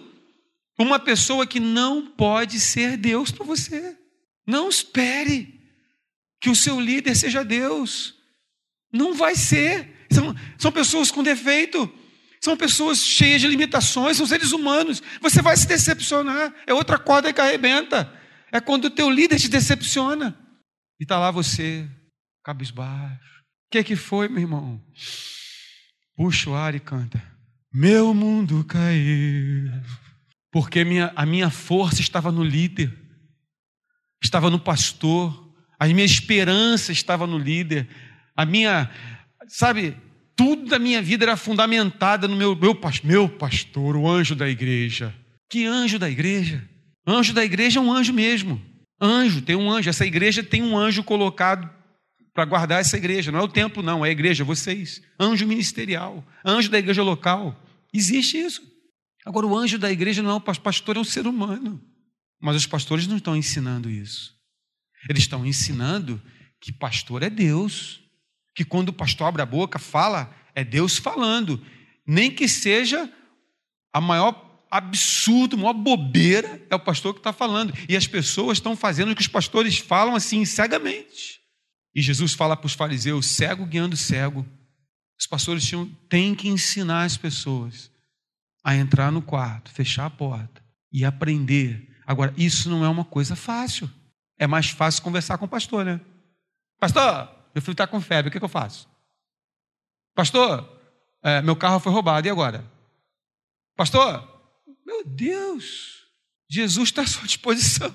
[0.78, 3.98] uma pessoa que não pode ser Deus para você.
[4.46, 5.62] Não espere
[6.42, 8.16] que o seu líder seja Deus.
[8.92, 10.08] Não vai ser.
[10.12, 11.92] São, são pessoas com defeito.
[12.44, 15.02] São pessoas cheias de limitações, são seres humanos.
[15.22, 16.54] Você vai se decepcionar.
[16.68, 18.12] É outra corda que arrebenta.
[18.52, 20.38] É quando o teu líder te decepciona.
[21.00, 21.90] E está lá você,
[22.44, 23.42] cabisbaixo.
[23.68, 24.84] O que, que foi, meu irmão?
[26.16, 27.22] Puxa o ar e canta.
[27.74, 29.72] Meu mundo caiu.
[30.52, 32.94] Porque minha, a minha força estava no líder,
[34.24, 37.88] estava no pastor, a minha esperança estava no líder,
[38.36, 38.90] a minha,
[39.48, 39.98] sabe,
[40.36, 45.14] tudo da minha vida era fundamentada no meu, meu, meu pastor, o anjo da igreja.
[45.50, 46.68] Que anjo da igreja?
[47.06, 48.62] Anjo da igreja é um anjo mesmo.
[49.02, 49.90] Anjo, tem um anjo.
[49.90, 51.70] Essa igreja tem um anjo colocado
[52.34, 53.32] para guardar essa igreja.
[53.32, 55.02] Não é o templo, não, é a igreja, vocês.
[55.20, 57.56] Anjo ministerial, anjo da igreja local.
[57.94, 58.62] Existe isso.
[59.26, 61.82] Agora, o anjo da igreja não é o pastor, é um ser humano.
[62.42, 64.36] Mas os pastores não estão ensinando isso.
[65.10, 66.22] Eles estão ensinando
[66.60, 68.02] que pastor é Deus.
[68.56, 71.64] Que quando o pastor abre a boca, fala, é Deus falando.
[72.06, 73.10] Nem que seja
[73.94, 77.74] a maior absurdo, a maior bobeira, é o pastor que está falando.
[77.88, 81.43] E as pessoas estão fazendo o que os pastores falam assim, cegamente.
[81.96, 84.46] E Jesus fala para os fariseus: cego guiando cego.
[85.20, 87.92] Os pastores tinham, têm que ensinar as pessoas
[88.64, 91.90] a entrar no quarto, fechar a porta e aprender.
[92.06, 93.90] Agora, isso não é uma coisa fácil.
[94.38, 96.02] É mais fácil conversar com o pastor, né?
[96.80, 98.90] Pastor, meu filho está com febre, o que, que eu faço?
[100.16, 100.70] Pastor,
[101.22, 102.70] é, meu carro foi roubado, e agora?
[103.76, 104.28] Pastor,
[104.86, 106.08] meu Deus,
[106.50, 107.94] Jesus está à sua disposição.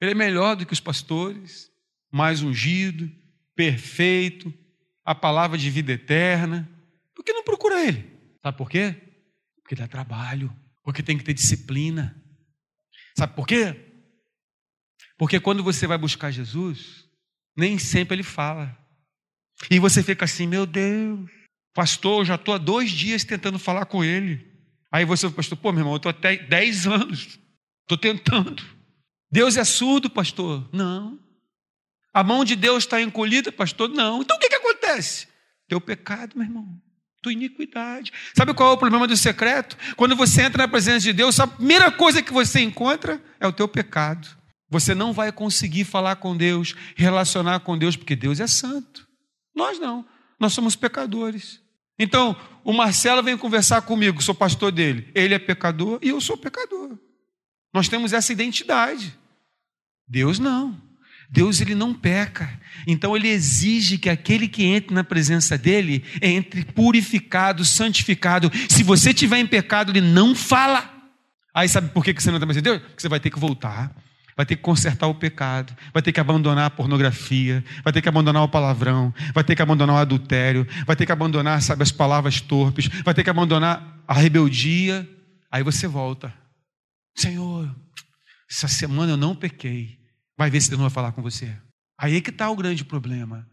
[0.00, 1.69] Ele é melhor do que os pastores,
[2.10, 3.10] mais ungido,
[3.54, 4.52] perfeito,
[5.04, 6.68] a palavra de vida eterna.
[7.14, 8.10] Por que não procura ele?
[8.42, 8.94] Sabe por quê?
[9.62, 12.16] Porque dá trabalho, porque tem que ter disciplina.
[13.16, 13.76] Sabe por quê?
[15.18, 17.04] Porque quando você vai buscar Jesus,
[17.56, 18.76] nem sempre ele fala.
[19.70, 21.30] E você fica assim, meu Deus,
[21.74, 24.48] pastor, eu já estou há dois dias tentando falar com ele.
[24.90, 27.38] Aí você, pastor, pô, meu irmão, eu estou até dez anos,
[27.82, 28.62] estou tentando.
[29.30, 30.68] Deus é surdo, pastor?
[30.72, 31.18] Não.
[32.12, 33.88] A mão de Deus está encolhida, pastor?
[33.88, 34.20] Não.
[34.22, 35.28] Então o que, que acontece?
[35.68, 36.66] Teu pecado, meu irmão.
[37.22, 38.12] Tua iniquidade.
[38.34, 39.76] Sabe qual é o problema do secreto?
[39.94, 43.52] Quando você entra na presença de Deus, a primeira coisa que você encontra é o
[43.52, 44.26] teu pecado.
[44.68, 49.06] Você não vai conseguir falar com Deus, relacionar com Deus, porque Deus é santo.
[49.54, 50.06] Nós não.
[50.38, 51.60] Nós somos pecadores.
[51.98, 55.10] Então, o Marcelo vem conversar comigo, sou pastor dele.
[55.14, 56.98] Ele é pecador e eu sou pecador.
[57.74, 59.16] Nós temos essa identidade.
[60.08, 60.89] Deus não.
[61.30, 62.58] Deus ele não peca.
[62.86, 68.50] Então ele exige que aquele que entre na presença dele entre purificado, santificado.
[68.68, 70.90] Se você tiver em pecado, ele não fala.
[71.54, 72.80] Aí sabe por que você não está mais Deus?
[72.80, 73.94] Porque você vai ter que voltar.
[74.36, 78.08] Vai ter que consertar o pecado, vai ter que abandonar a pornografia, vai ter que
[78.08, 81.92] abandonar o palavrão, vai ter que abandonar o adultério, vai ter que abandonar, sabe, as
[81.92, 85.06] palavras torpes, vai ter que abandonar a rebeldia.
[85.52, 86.32] Aí você volta.
[87.14, 87.68] Senhor,
[88.50, 89.99] essa semana eu não pequei.
[90.40, 91.54] Vai ver se Deus não vai falar com você.
[91.98, 93.46] Aí é que está o grande problema.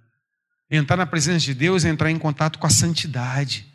[0.71, 3.67] Entrar na presença de Deus é entrar em contato com a santidade,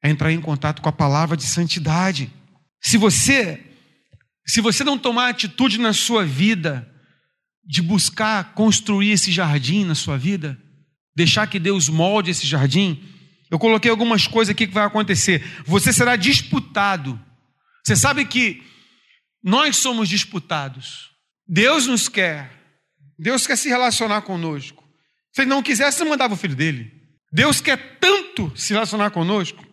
[0.00, 2.32] é entrar em contato com a palavra de santidade.
[2.80, 3.60] Se você,
[4.46, 6.88] se você não tomar atitude na sua vida
[7.64, 10.56] de buscar construir esse jardim na sua vida,
[11.12, 13.02] deixar que Deus molde esse jardim,
[13.50, 15.44] eu coloquei algumas coisas aqui que vai acontecer.
[15.66, 17.20] Você será disputado.
[17.84, 18.62] Você sabe que
[19.42, 21.13] nós somos disputados.
[21.46, 22.50] Deus nos quer.
[23.18, 24.82] Deus quer se relacionar conosco.
[25.32, 26.92] Se ele não quisesse, não mandava o filho dele.
[27.32, 29.64] Deus quer tanto se relacionar conosco.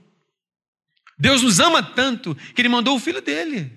[1.18, 3.72] Deus nos ama tanto que ele mandou o filho dele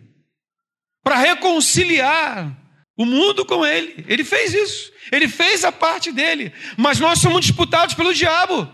[1.02, 2.58] para reconciliar
[2.96, 4.04] o mundo com ele.
[4.08, 4.92] Ele fez isso.
[5.12, 6.52] Ele fez a parte dele.
[6.78, 8.72] Mas nós somos disputados pelo diabo.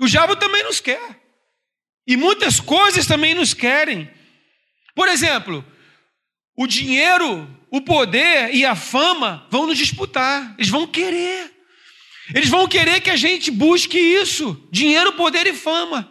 [0.00, 1.20] O diabo também nos quer.
[2.06, 4.10] E muitas coisas também nos querem.
[4.94, 5.64] Por exemplo,
[6.56, 11.52] o dinheiro o poder e a fama vão nos disputar, eles vão querer.
[12.34, 16.08] Eles vão querer que a gente busque isso: dinheiro, poder e fama.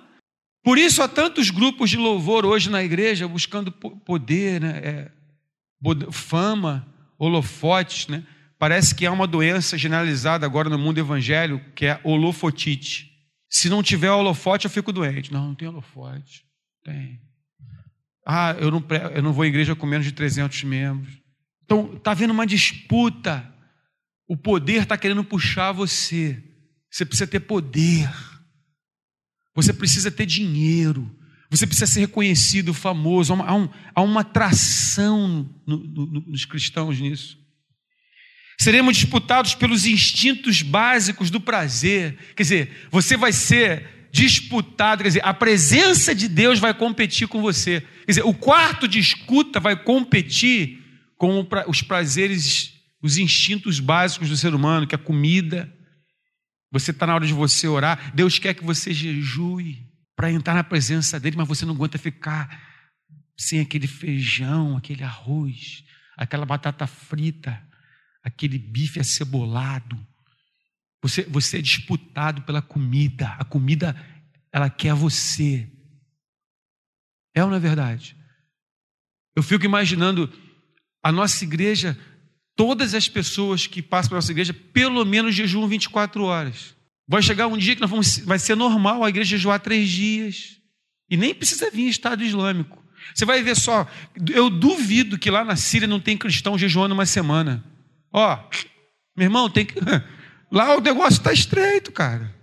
[0.63, 4.81] Por isso há tantos grupos de louvor hoje na igreja buscando poder, né?
[4.83, 5.11] É,
[6.11, 8.23] fama, holofotes, né?
[8.59, 13.11] Parece que há uma doença generalizada agora no mundo evangélico que é holofotite.
[13.49, 15.31] Se não tiver holofote, eu fico doente.
[15.31, 16.43] Não, não tem holofote.
[16.83, 17.21] Tem.
[18.25, 18.83] Ah, eu não,
[19.15, 21.16] eu não vou à igreja com menos de 300 membros.
[21.67, 23.53] Então, está havendo uma disputa.
[24.25, 26.41] O poder está querendo puxar você.
[26.89, 28.09] Você precisa ter poder.
[29.53, 31.13] Você precisa ter dinheiro.
[31.51, 33.33] Você precisa ser reconhecido, famoso.
[33.33, 37.37] Há uma, um, há uma atração no, no, nos cristãos nisso.
[38.57, 42.17] Seremos disputados pelos instintos básicos do prazer.
[42.33, 47.41] Quer dizer, você vai ser disputado, quer dizer, a presença de Deus vai competir com
[47.41, 47.81] você.
[48.05, 50.76] Quer dizer, o quarto de escuta vai competir
[51.17, 55.73] com os prazeres, os instintos básicos do ser humano, que é a comida.
[56.71, 58.13] Você está na hora de você orar.
[58.15, 62.65] Deus quer que você jejue para entrar na presença dele, mas você não aguenta ficar
[63.37, 65.83] sem aquele feijão, aquele arroz,
[66.17, 67.61] aquela batata frita,
[68.23, 69.97] aquele bife acebolado.
[71.01, 73.29] Você, você é disputado pela comida.
[73.39, 73.95] A comida,
[74.51, 75.71] ela quer você.
[77.35, 78.17] É ou não é verdade?
[79.35, 80.27] Eu fico imaginando
[81.07, 81.97] a nossa igreja,
[82.53, 86.75] todas as pessoas que passam pela nossa igreja, pelo menos jejuam 24 horas.
[87.07, 90.57] Vai chegar um dia que nós vamos, vai ser normal a igreja jejuar três dias.
[91.09, 92.83] E nem precisa vir Estado Islâmico.
[93.15, 93.87] Você vai ver só,
[94.33, 97.63] eu duvido que lá na Síria não tem cristão jejuando uma semana.
[98.11, 98.37] Ó,
[99.15, 99.75] meu irmão, tem que.
[100.51, 102.35] Lá o negócio está estreito, cara.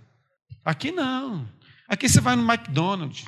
[0.63, 1.47] Aqui não.
[1.87, 3.25] Aqui você vai no McDonald's.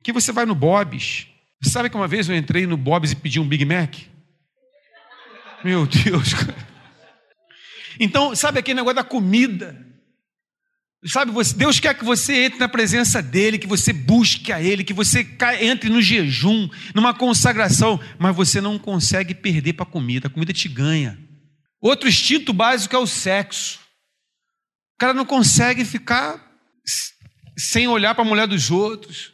[0.00, 1.26] Aqui você vai no Bob's.
[1.64, 4.11] Sabe que uma vez eu entrei no Bob's e pedi um Big Mac?
[5.64, 6.30] Meu Deus.
[8.00, 9.86] Então, sabe aquele negócio da comida?
[11.04, 14.92] Sabe, Deus quer que você entre na presença dEle, que você busque a Ele, que
[14.92, 15.26] você
[15.60, 20.52] entre no jejum, numa consagração, mas você não consegue perder para a comida, a comida
[20.52, 21.18] te ganha.
[21.80, 23.80] Outro instinto básico é o sexo.
[24.94, 26.40] O cara não consegue ficar
[27.58, 29.32] sem olhar para a mulher dos outros,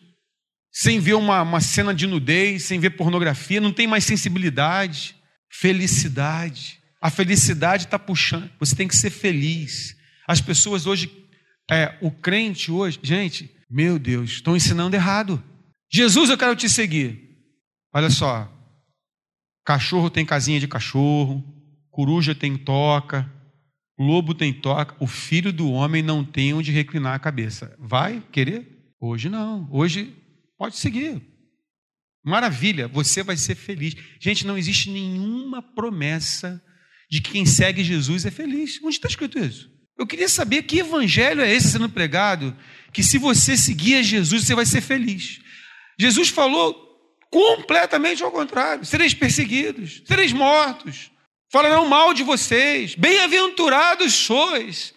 [0.73, 5.18] sem ver uma, uma cena de nudez, sem ver pornografia, não tem mais sensibilidade
[5.51, 6.79] felicidade.
[7.01, 8.51] A felicidade está puxando.
[8.59, 9.97] Você tem que ser feliz.
[10.27, 11.11] As pessoas hoje,
[11.71, 15.43] é, o crente hoje, gente, meu Deus, estão ensinando errado.
[15.91, 17.39] Jesus, eu quero te seguir.
[17.95, 18.53] Olha só,
[19.65, 21.43] cachorro tem casinha de cachorro,
[21.91, 23.31] coruja tem toca,
[23.99, 24.97] lobo tem toca.
[25.01, 27.75] O filho do homem não tem onde reclinar a cabeça.
[27.79, 28.95] Vai querer?
[29.01, 29.69] Hoje não.
[29.71, 30.15] Hoje
[30.59, 31.23] pode seguir.
[32.29, 33.95] Maravilha, você vai ser feliz.
[34.21, 36.63] Gente, não existe nenhuma promessa
[37.11, 38.79] de que quem segue Jesus é feliz.
[38.83, 39.71] Onde está escrito isso?
[39.99, 42.57] Eu queria saber que evangelho é esse sendo pregado,
[42.93, 45.41] que se você seguir a Jesus, você vai ser feliz.
[45.99, 46.77] Jesus falou
[47.31, 51.11] completamente ao contrário: sereis perseguidos, sereis mortos,
[51.51, 54.95] falarão mal de vocês, bem-aventurados sois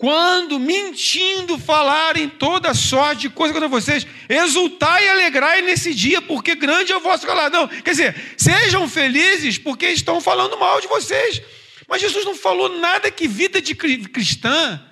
[0.00, 6.54] quando mentindo falarem toda sorte de coisa contra vocês, exultai e alegrai nesse dia, porque
[6.54, 7.68] grande é o vosso galardão.
[7.68, 11.42] Quer dizer, sejam felizes porque estão falando mal de vocês.
[11.86, 14.82] Mas Jesus não falou nada que vida de cristã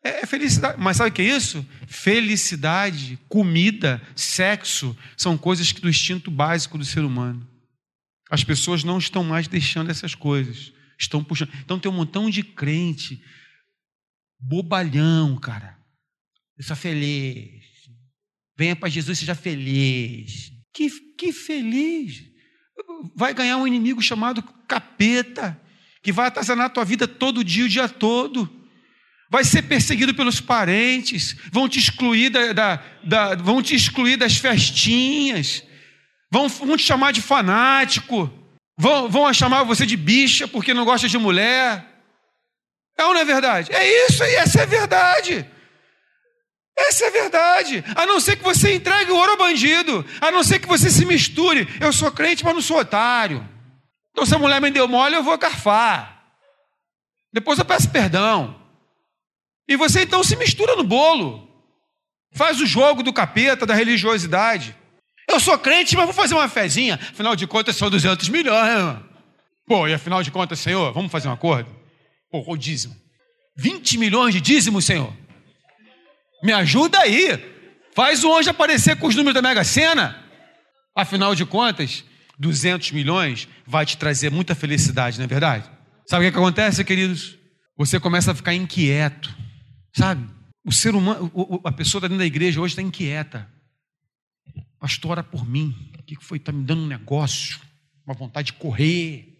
[0.00, 0.76] é felicidade.
[0.78, 1.66] Mas sabe o que é isso?
[1.88, 7.44] Felicidade, comida, sexo, são coisas do instinto básico do ser humano.
[8.30, 10.72] As pessoas não estão mais deixando essas coisas.
[10.96, 11.50] Estão puxando.
[11.64, 13.20] Então tem um montão de crente
[14.42, 15.78] bobalhão, cara.
[16.60, 17.62] Seja feliz.
[18.56, 20.52] Venha para Jesus, seja feliz.
[20.74, 22.24] Que, que feliz.
[23.14, 25.60] Vai ganhar um inimigo chamado capeta,
[26.02, 28.50] que vai atazanar a tua vida todo dia, o dia todo.
[29.30, 34.36] Vai ser perseguido pelos parentes, vão te excluir, da, da, da vão te excluir das
[34.36, 35.62] festinhas,
[36.30, 38.30] vão, vão te chamar de fanático,
[38.76, 41.91] vão, vão chamar você de bicha porque não gosta de mulher.
[42.96, 43.72] É ou não é verdade?
[43.72, 45.50] É isso e essa é a verdade.
[46.76, 47.84] Essa é a verdade.
[47.94, 50.04] A não ser que você entregue o ouro ao bandido.
[50.20, 51.68] A não ser que você se misture.
[51.80, 53.46] Eu sou crente, mas não sou otário.
[54.10, 56.22] Então, se a mulher me deu mole, eu vou carfar.
[57.32, 58.60] Depois eu peço perdão.
[59.68, 61.48] E você então se mistura no bolo.
[62.34, 64.76] Faz o jogo do capeta, da religiosidade.
[65.28, 66.94] Eu sou crente, mas vou fazer uma fezinha.
[66.94, 68.98] Afinal de contas, são 200 milhões.
[69.66, 71.81] Pô, e afinal de contas, Senhor, vamos fazer um acordo?
[72.32, 72.96] Pô, o dízimo.
[73.58, 75.14] 20 milhões de dízimos, Senhor.
[76.42, 77.38] Me ajuda aí.
[77.94, 80.18] Faz o anjo aparecer com os números da Mega Sena.
[80.96, 82.02] Afinal de contas,
[82.38, 85.70] 200 milhões vai te trazer muita felicidade, não é verdade?
[86.06, 87.38] Sabe o que, que acontece, queridos?
[87.76, 89.34] Você começa a ficar inquieto,
[89.94, 90.26] sabe?
[90.64, 91.30] O ser humano,
[91.64, 93.46] a pessoa está dentro da igreja hoje está inquieta.
[94.80, 95.74] Pastor, ora por mim.
[95.98, 96.38] O que foi?
[96.38, 97.60] Está me dando um negócio,
[98.06, 99.31] uma vontade de correr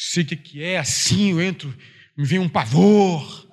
[0.00, 1.76] sei o que, é, assim eu entro,
[2.16, 3.48] me vem um pavor.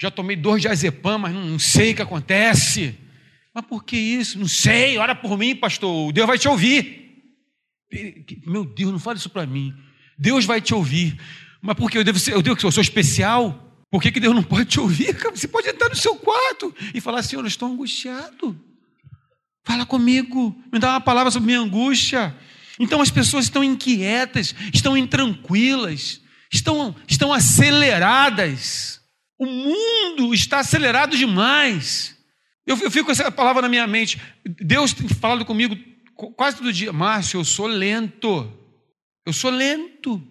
[0.00, 2.98] Já tomei dor de azepam, mas não, não sei o que acontece.
[3.54, 4.38] Mas por que isso?
[4.38, 7.00] Não sei, ora por mim, pastor, Deus vai te ouvir.
[8.44, 9.72] Meu Deus, não fale isso para mim.
[10.18, 11.16] Deus vai te ouvir.
[11.60, 13.84] Mas por que eu devo ser, eu, devo, eu sou especial?
[13.88, 15.14] Por que, que Deus não pode te ouvir?
[15.30, 18.58] Você pode entrar no seu quarto e falar, Senhor, eu estou angustiado.
[19.64, 22.34] Fala comigo, me dá uma palavra sobre minha angústia.
[22.78, 26.20] Então as pessoas estão inquietas, estão intranquilas,
[26.52, 29.00] estão, estão aceleradas.
[29.38, 32.16] O mundo está acelerado demais.
[32.66, 34.20] Eu, eu fico com essa palavra na minha mente.
[34.44, 35.76] Deus tem falado comigo
[36.36, 36.92] quase todo dia.
[36.92, 38.52] Márcio, eu sou lento.
[39.26, 40.22] Eu sou lento.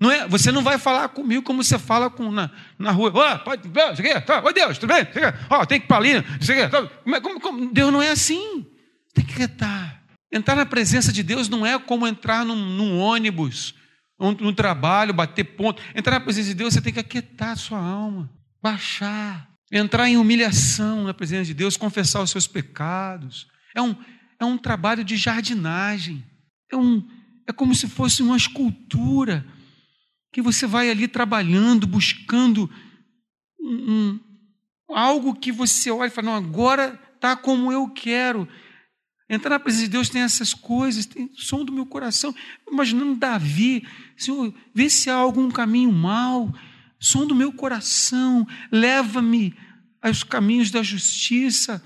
[0.00, 3.10] Não é, você não vai falar comigo como você fala com, na, na rua.
[3.10, 5.06] Oh, pode, oh, tá, oi Deus, tudo bem?
[5.48, 6.22] Oh, tem que ir para ali.
[6.70, 8.66] Tá, como, como, Deus não é assim.
[9.14, 10.03] Tem que estar.
[10.34, 13.72] Entrar na presença de Deus não é como entrar num, num ônibus,
[14.18, 15.80] no trabalho, bater ponto.
[15.94, 18.28] Entrar na presença de Deus, você tem que aquietar a sua alma,
[18.60, 23.46] baixar, entrar em humilhação na presença de Deus, confessar os seus pecados.
[23.76, 23.94] É um,
[24.40, 26.24] é um trabalho de jardinagem.
[26.68, 27.08] É, um,
[27.46, 29.46] é como se fosse uma escultura
[30.32, 32.68] que você vai ali trabalhando, buscando
[33.60, 34.20] um, um,
[34.88, 38.48] algo que você olha e fala: não, agora está como eu quero.
[39.28, 42.34] Entrar na presença de Deus tem essas coisas, tem som do meu coração.
[42.70, 46.54] Imaginando Davi, Senhor, vê se há algum caminho mau,
[46.98, 49.54] som do meu coração, leva-me
[50.02, 51.82] aos caminhos da justiça,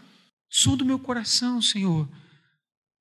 [0.48, 2.08] som do meu coração, Senhor,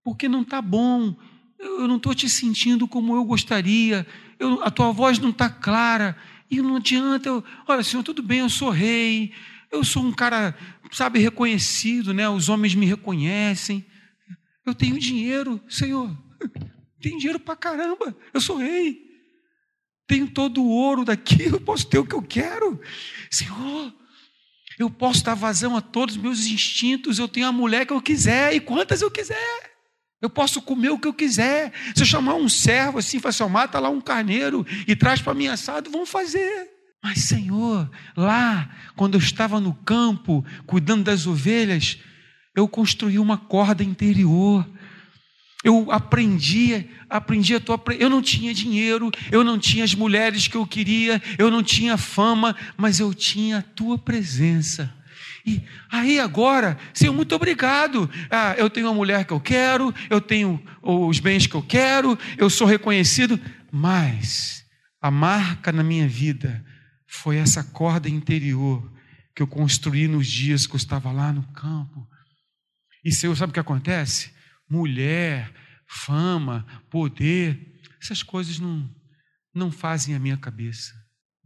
[0.04, 1.16] porque não está bom,
[1.60, 4.06] eu não estou te sentindo como eu gostaria,
[4.40, 6.16] eu, a tua voz não está clara,
[6.50, 9.34] e não adianta, eu, olha, Senhor, tudo bem, eu sou rei,
[9.72, 10.56] eu sou um cara,
[10.92, 12.30] sabe, reconhecido, né?
[12.30, 13.86] os homens me reconhecem,
[14.70, 16.16] eu tenho dinheiro, Senhor.
[17.00, 18.16] Tenho dinheiro para caramba.
[18.34, 19.08] Eu sou rei.
[20.08, 21.44] Tenho todo o ouro daqui.
[21.52, 22.82] Eu posso ter o que eu quero.
[23.30, 23.94] Senhor,
[24.80, 27.20] eu posso dar vazão a todos os meus instintos.
[27.20, 29.78] Eu tenho a mulher que eu quiser e quantas eu quiser.
[30.22, 31.72] Eu posso comer o que eu quiser.
[31.96, 35.34] Se eu chamar um servo assim, falar assim, mata lá um carneiro e traz para
[35.34, 36.70] mim assado, vão fazer.
[37.04, 42.00] Mas, Senhor, lá, quando eu estava no campo, cuidando das ovelhas,
[42.58, 44.68] eu construí uma corda interior.
[45.64, 47.80] Eu aprendi, aprendi a tua.
[48.00, 51.98] Eu não tinha dinheiro, eu não tinha as mulheres que eu queria, eu não tinha
[51.98, 54.92] fama, mas eu tinha a tua presença.
[55.46, 58.10] E aí agora, Senhor, muito obrigado.
[58.32, 62.18] Ah, eu tenho a mulher que eu quero, eu tenho os bens que eu quero,
[62.38, 63.40] eu sou reconhecido,
[63.72, 64.66] mas
[65.00, 66.66] A marca na minha vida
[67.06, 68.92] foi essa corda interior
[69.36, 72.08] que eu construí nos dias que eu estava lá no campo.
[73.08, 74.34] E Senhor, sabe o que acontece?
[74.70, 75.50] Mulher,
[75.88, 78.94] fama, poder, essas coisas não,
[79.56, 80.94] não fazem a minha cabeça.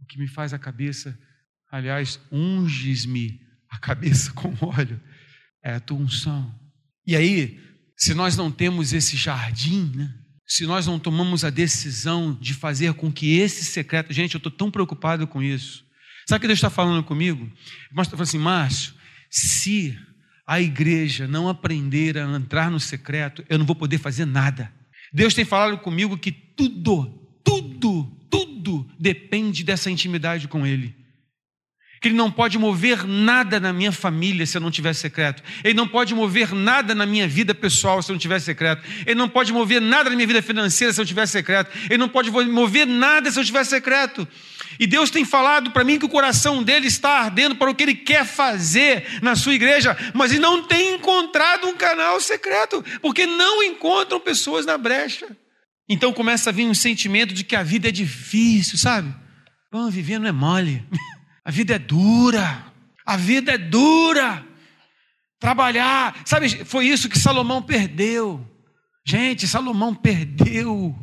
[0.00, 1.16] O que me faz a cabeça,
[1.70, 3.40] aliás, unges-me
[3.70, 5.00] a cabeça com óleo,
[5.62, 6.52] é a tua unção.
[7.06, 7.60] E aí,
[7.96, 10.12] se nós não temos esse jardim, né?
[10.44, 14.50] se nós não tomamos a decisão de fazer com que esse secreto, gente, eu estou
[14.50, 15.84] tão preocupado com isso.
[16.28, 17.48] Sabe o que Deus está falando comigo?
[17.92, 18.94] Mas está falando assim, Márcio,
[19.30, 19.96] se
[20.46, 24.72] a igreja não aprender a entrar no secreto, eu não vou poder fazer nada.
[25.12, 27.06] Deus tem falado comigo que tudo,
[27.44, 31.02] tudo, tudo depende dessa intimidade com Ele
[32.02, 35.40] que Ele não pode mover nada na minha família se eu não tiver secreto.
[35.62, 38.82] Ele não pode mover nada na minha vida pessoal se eu não tiver secreto.
[39.06, 41.70] Ele não pode mover nada na minha vida financeira se eu tiver secreto.
[41.88, 44.26] Ele não pode mover nada se eu tiver secreto.
[44.78, 47.82] E Deus tem falado para mim que o coração dele está ardendo para o que
[47.82, 53.26] ele quer fazer na sua igreja, mas ele não tem encontrado um canal secreto, porque
[53.26, 55.36] não encontram pessoas na brecha.
[55.88, 59.14] Então começa a vir um sentimento de que a vida é difícil, sabe?
[59.72, 60.84] Oh, viver não é mole.
[61.44, 62.72] A vida é dura.
[63.04, 64.46] A vida é dura.
[65.40, 68.48] Trabalhar, sabe, foi isso que Salomão perdeu.
[69.04, 70.96] Gente, Salomão perdeu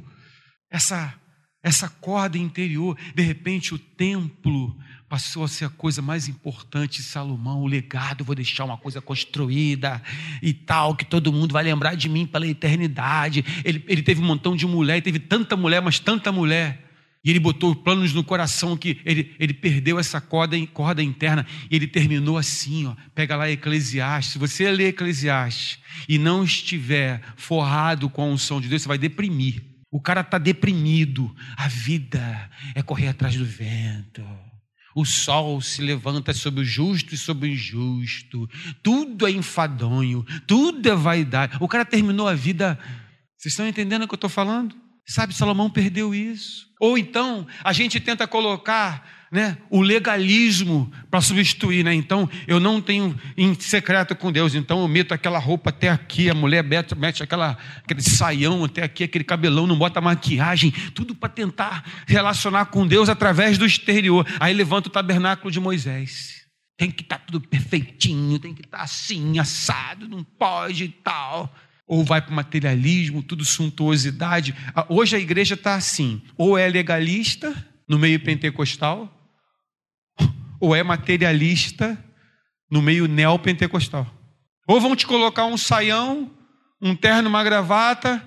[0.71, 1.18] essa
[1.61, 2.97] essa corda interior.
[3.13, 4.75] De repente, o templo
[5.07, 7.01] passou a ser a coisa mais importante.
[7.01, 10.01] Salomão, o legado, vou deixar uma coisa construída
[10.41, 13.43] e tal, que todo mundo vai lembrar de mim pela eternidade.
[13.65, 16.89] Ele, ele teve um montão de mulher, teve tanta mulher, mas tanta mulher
[17.23, 21.45] e ele botou planos no coração que ele, ele perdeu essa corda, corda interna.
[21.69, 24.33] E ele terminou assim: ó, pega lá Eclesiastes.
[24.33, 28.97] Se você ler Eclesiastes e não estiver forrado com a unção de Deus, você vai
[28.97, 29.61] deprimir.
[29.91, 31.33] O cara está deprimido.
[31.57, 34.23] A vida é correr atrás do vento.
[34.95, 38.49] O sol se levanta sobre o justo e sobre o injusto.
[38.83, 41.57] Tudo é enfadonho, tudo é vaidade.
[41.59, 42.77] O cara terminou a vida.
[43.37, 44.75] Vocês estão entendendo o que eu estou falando?
[45.07, 46.67] Sabe, Salomão perdeu isso.
[46.79, 51.93] Ou então, a gente tenta colocar né, o legalismo para substituir, né?
[51.93, 56.29] Então, eu não tenho em secreto com Deus, então eu meto aquela roupa até aqui,
[56.29, 61.13] a mulher mete, mete aquela, aquele saião até aqui, aquele cabelão, não bota maquiagem, tudo
[61.13, 64.25] para tentar relacionar com Deus através do exterior.
[64.39, 66.39] Aí levanta o tabernáculo de Moisés.
[66.75, 70.89] Tem que estar tá tudo perfeitinho, tem que estar tá assim, assado, não pode e
[70.89, 71.53] tal
[71.89, 74.55] ou vai para o materialismo, tudo suntuosidade.
[74.87, 77.51] Hoje a igreja está assim: ou é legalista
[77.87, 79.18] no meio pentecostal,
[80.59, 81.97] ou é materialista
[82.69, 84.07] no meio neopentecostal.
[84.67, 86.31] Ou vão te colocar um saião,
[86.81, 88.23] um terno, uma gravata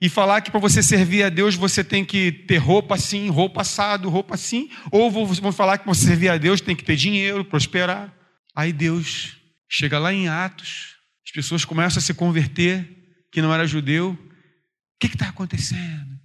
[0.00, 3.62] e falar que para você servir a Deus você tem que ter roupa assim, roupa
[3.62, 6.96] assado, roupa assim, ou vão falar que para você servir a Deus tem que ter
[6.96, 8.12] dinheiro, prosperar.
[8.54, 9.36] Aí Deus
[9.68, 12.88] chega lá em Atos, as pessoas começam a se converter,
[13.32, 14.10] que não era judeu.
[14.10, 16.18] O que está acontecendo?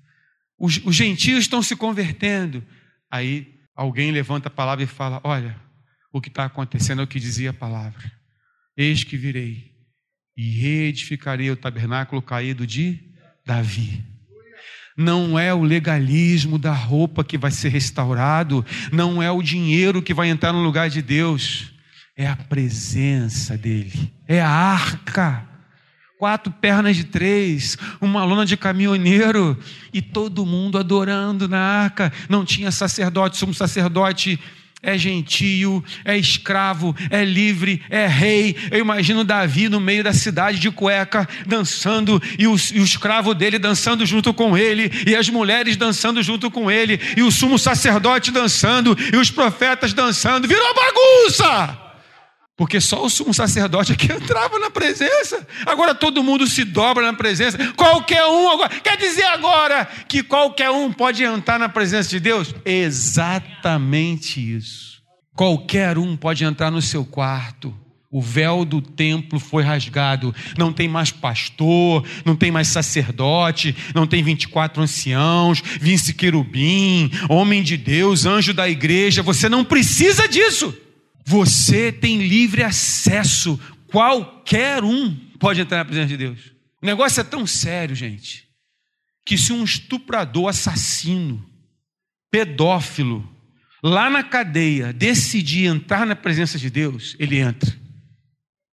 [0.58, 2.64] Os, os gentios estão se convertendo.
[3.10, 5.56] Aí alguém levanta a palavra e fala: Olha,
[6.12, 8.12] o que está acontecendo é o que dizia a palavra.
[8.76, 9.72] Eis que virei
[10.36, 13.00] e reedificarei o tabernáculo caído de
[13.46, 14.04] Davi.
[14.98, 20.14] Não é o legalismo da roupa que vai ser restaurado, não é o dinheiro que
[20.14, 21.74] vai entrar no lugar de Deus,
[22.16, 25.51] é a presença dEle, é a arca
[26.22, 29.58] quatro pernas de três, uma lona de caminhoneiro
[29.92, 32.14] e todo mundo adorando na arca.
[32.30, 34.40] Não tinha sacerdote, somos sacerdote
[34.84, 38.56] é gentio, é escravo, é livre, é rei.
[38.70, 43.34] Eu imagino Davi no meio da cidade de cueca, dançando, e o, e o, escravo
[43.34, 47.58] dele dançando junto com ele, e as mulheres dançando junto com ele, e o sumo
[47.58, 50.48] sacerdote dançando, e os profetas dançando.
[50.48, 51.91] Virou bagunça!
[52.62, 55.48] Porque só o sumo sacerdote aqui entrava na presença.
[55.66, 57.58] Agora todo mundo se dobra na presença.
[57.74, 58.70] Qualquer um agora.
[58.70, 62.54] Quer dizer agora que qualquer um pode entrar na presença de Deus?
[62.64, 65.02] Exatamente isso.
[65.36, 67.76] Qualquer um pode entrar no seu quarto.
[68.12, 70.32] O véu do templo foi rasgado.
[70.56, 77.64] Não tem mais pastor, não tem mais sacerdote, não tem 24 anciãos, vice querubim, homem
[77.64, 79.24] de Deus, anjo da igreja.
[79.24, 80.72] Você não precisa disso.
[81.26, 83.60] Você tem livre acesso.
[83.88, 86.52] Qualquer um pode entrar na presença de Deus.
[86.82, 88.48] O negócio é tão sério, gente,
[89.26, 91.46] que se um estuprador, assassino,
[92.32, 93.30] pedófilo,
[93.84, 97.80] lá na cadeia, decidir entrar na presença de Deus, ele entra.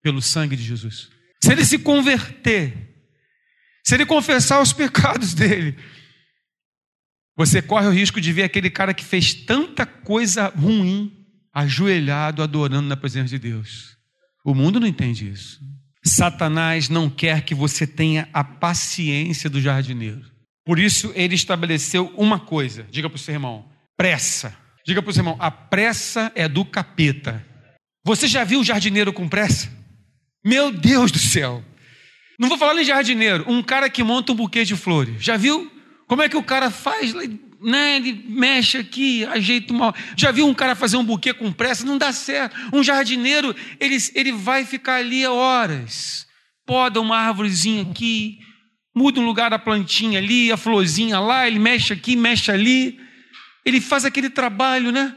[0.01, 1.09] Pelo sangue de Jesus.
[1.43, 2.73] Se ele se converter,
[3.83, 5.75] se ele confessar os pecados dele,
[7.37, 11.16] Você corre o risco de ver aquele cara que fez tanta coisa ruim
[11.57, 13.97] ajoelhado adorando na presença de Deus.
[14.45, 15.59] O mundo não entende isso.
[16.05, 20.21] Satanás não quer que você tenha a paciência do jardineiro.
[20.63, 22.85] Por isso ele estabeleceu uma coisa.
[22.91, 23.65] Diga para o seu irmão:
[23.97, 24.55] pressa.
[24.85, 27.43] Diga para o seu irmão: a pressa é do capeta.
[28.05, 29.67] Você já viu o jardineiro com pressa?
[30.45, 31.65] Meu Deus do céu!
[32.39, 35.23] Não vou falar em jardineiro, um cara que monta um buquê de flores.
[35.23, 35.71] Já viu?
[36.07, 37.13] Como é que o cara faz?
[37.61, 37.97] Né?
[37.97, 39.93] Ele mexe aqui, ajeita uma.
[40.15, 41.85] Já viu um cara fazer um buquê com pressa?
[41.85, 42.55] Não dá certo.
[42.71, 46.27] Um jardineiro, ele, ele vai ficar ali horas.
[46.65, 48.39] Poda uma árvorezinha aqui,
[48.95, 52.99] muda um lugar da plantinha ali, a florzinha lá, ele mexe aqui, mexe ali.
[53.65, 55.15] Ele faz aquele trabalho, né?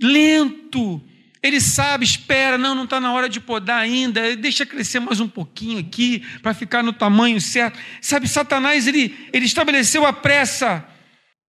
[0.00, 1.02] Lento.
[1.42, 5.28] Ele sabe, espera, não, não está na hora de podar ainda, deixa crescer mais um
[5.28, 7.78] pouquinho aqui, para ficar no tamanho certo.
[8.00, 10.88] Sabe, Satanás, ele, ele estabeleceu a pressa.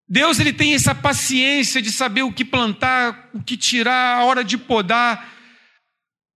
[0.07, 4.43] Deus, ele tem essa paciência de saber o que plantar, o que tirar, a hora
[4.43, 5.33] de podar,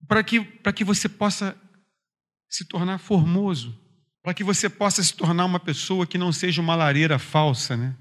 [0.08, 0.44] para que,
[0.76, 1.56] que você possa
[2.50, 3.80] se tornar formoso,
[4.24, 7.96] para que você possa se tornar uma pessoa que não seja uma lareira falsa, né?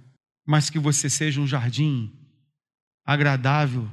[0.46, 2.10] mas que você seja um jardim
[3.04, 3.90] agradável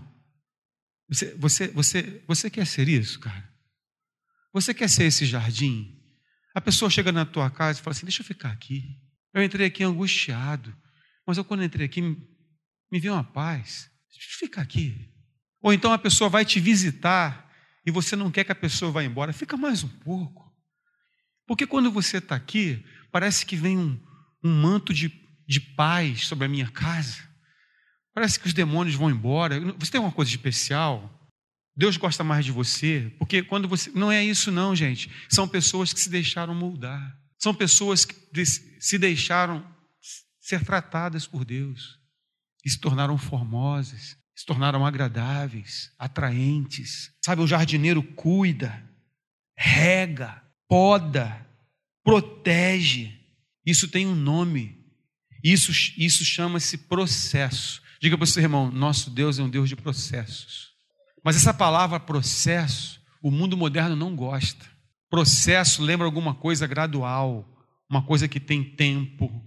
[1.07, 3.47] você, você, você, você quer ser isso, cara?
[4.53, 6.01] Você quer ser esse jardim?
[6.53, 8.99] A pessoa chega na tua casa e fala assim: Deixa eu ficar aqui.
[9.33, 10.75] Eu entrei aqui angustiado,
[11.25, 13.89] mas eu, quando entrei aqui, me, veio uma paz.
[14.11, 15.09] Deixa eu ficar aqui.
[15.61, 17.51] Ou então a pessoa vai te visitar
[17.85, 19.33] e você não quer que a pessoa vá embora.
[19.33, 20.45] Fica mais um pouco.
[21.47, 23.99] Porque quando você está aqui, parece que vem um,
[24.43, 25.11] um manto de,
[25.47, 27.23] de paz sobre a minha casa.
[28.13, 29.59] Parece que os demônios vão embora.
[29.77, 31.11] Você tem uma coisa especial?
[31.75, 33.91] Deus gosta mais de você, porque quando você.
[33.93, 35.11] Não é isso, não, gente.
[35.29, 37.19] São pessoas que se deixaram moldar.
[37.37, 38.15] São pessoas que
[38.79, 39.74] se deixaram
[40.45, 41.99] ser tratadas por Deus.
[42.63, 47.11] E se tornaram formosas, se tornaram agradáveis, atraentes.
[47.23, 48.87] Sabe, o jardineiro cuida,
[49.57, 51.45] rega, poda,
[52.03, 53.11] protege.
[53.65, 54.85] Isso tem um nome.
[55.43, 57.81] Isso, isso chama-se processo.
[57.99, 60.73] Diga para o seu irmão: nosso Deus é um Deus de processos.
[61.23, 64.63] Mas essa palavra processo, o mundo moderno não gosta.
[65.09, 67.47] Processo lembra alguma coisa gradual,
[67.89, 69.43] uma coisa que tem tempo,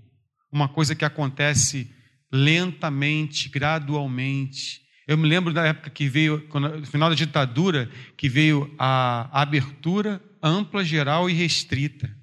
[0.51, 1.95] uma coisa que acontece
[2.33, 4.83] lentamente, gradualmente.
[5.07, 10.23] Eu me lembro da época que veio, no final da ditadura, que veio a abertura
[10.43, 12.15] ampla, geral e restrita.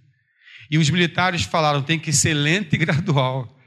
[0.70, 3.60] E os militares falaram: tem que ser lento e gradual.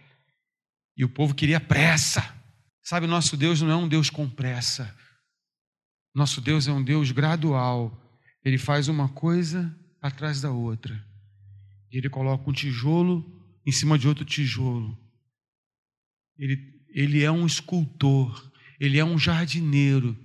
[0.97, 2.37] E o povo queria pressa.
[2.83, 4.97] Sabe, nosso Deus não é um Deus com pressa.
[6.15, 8.03] Nosso Deus é um Deus gradual.
[8.45, 11.05] Ele faz uma coisa atrás da outra.
[11.91, 13.38] Ele coloca um tijolo
[13.69, 14.99] em cima de outro tijolo.
[16.39, 18.51] Ele, ele é um escultor,
[18.81, 20.17] ele é um jardineiro.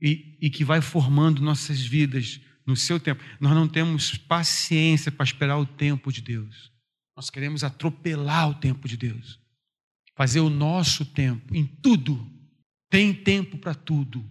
[0.00, 3.22] E, e que vai formando nossas vidas no seu tempo.
[3.40, 6.70] Nós não temos paciência para esperar o tempo de Deus.
[7.16, 9.42] Nós queremos atropelar o tempo de Deus
[10.14, 12.30] fazer o nosso tempo em tudo.
[12.88, 14.24] Tem tempo para tudo.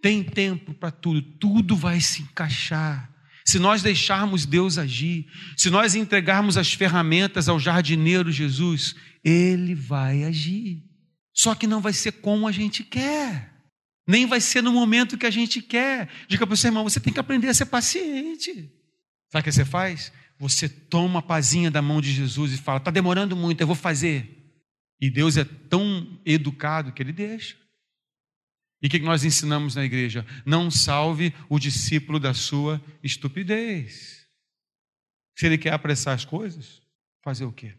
[0.00, 1.22] Tem tempo para tudo.
[1.22, 3.11] Tudo vai se encaixar.
[3.44, 5.26] Se nós deixarmos Deus agir,
[5.56, 10.82] se nós entregarmos as ferramentas ao jardineiro Jesus, ele vai agir.
[11.34, 13.52] Só que não vai ser como a gente quer,
[14.06, 16.08] nem vai ser no momento que a gente quer.
[16.28, 18.70] Diga para o seu irmão: você tem que aprender a ser paciente.
[19.30, 20.12] Sabe o que você faz?
[20.38, 23.76] Você toma a pazinha da mão de Jesus e fala: está demorando muito, eu vou
[23.76, 24.38] fazer.
[25.00, 27.56] E Deus é tão educado que ele deixa.
[28.82, 30.26] E o que nós ensinamos na igreja?
[30.44, 34.26] Não salve o discípulo da sua estupidez.
[35.36, 36.82] Se ele quer apressar as coisas,
[37.22, 37.74] fazer o quê?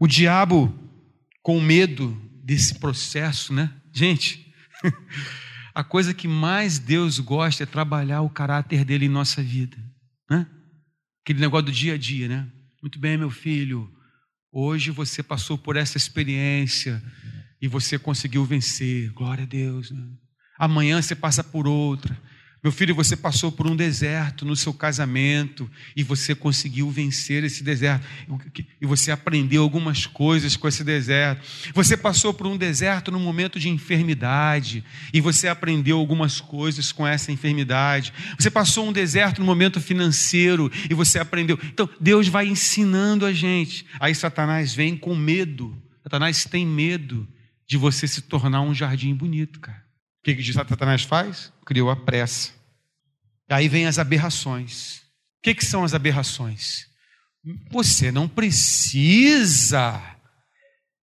[0.00, 0.72] O diabo,
[1.42, 2.10] com medo
[2.42, 3.72] desse processo, né?
[3.92, 4.52] Gente,
[5.74, 9.76] a coisa que mais Deus gosta é trabalhar o caráter dele em nossa vida,
[10.30, 10.46] né?
[11.22, 12.50] Aquele negócio do dia a dia, né?
[12.80, 13.92] Muito bem, meu filho,
[14.50, 17.02] Hoje você passou por essa experiência
[17.60, 19.12] e você conseguiu vencer.
[19.12, 19.90] Glória a Deus.
[19.90, 20.08] Né?
[20.58, 22.18] Amanhã você passa por outra.
[22.62, 27.62] Meu filho, você passou por um deserto no seu casamento e você conseguiu vencer esse
[27.62, 28.04] deserto.
[28.80, 31.46] E você aprendeu algumas coisas com esse deserto.
[31.72, 34.84] Você passou por um deserto no momento de enfermidade
[35.14, 38.12] e você aprendeu algumas coisas com essa enfermidade.
[38.36, 41.56] Você passou um deserto no momento financeiro e você aprendeu.
[41.62, 43.86] Então, Deus vai ensinando a gente.
[44.00, 45.80] Aí Satanás vem com medo.
[46.02, 47.26] Satanás tem medo
[47.68, 49.87] de você se tornar um jardim bonito, cara.
[50.20, 51.52] O que, que Satanás faz?
[51.64, 52.52] Criou a pressa.
[53.48, 54.98] Aí vem as aberrações.
[55.38, 56.86] O que, que são as aberrações?
[57.70, 60.02] Você não precisa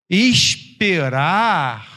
[0.10, 1.96] esperar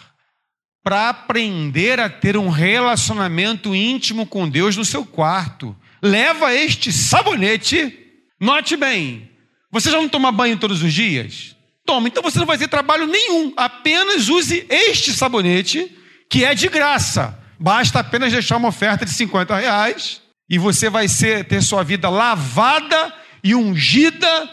[0.83, 5.77] para aprender a ter um relacionamento íntimo com Deus no seu quarto.
[6.01, 8.07] Leva este sabonete.
[8.41, 9.29] Note bem,
[9.71, 11.55] você já não toma banho todos os dias?
[11.85, 13.53] Toma, então você não vai ter trabalho nenhum.
[13.57, 15.95] Apenas use este sabonete,
[16.29, 17.39] que é de graça.
[17.59, 22.09] Basta apenas deixar uma oferta de 50 reais e você vai ser, ter sua vida
[22.09, 24.49] lavada e ungida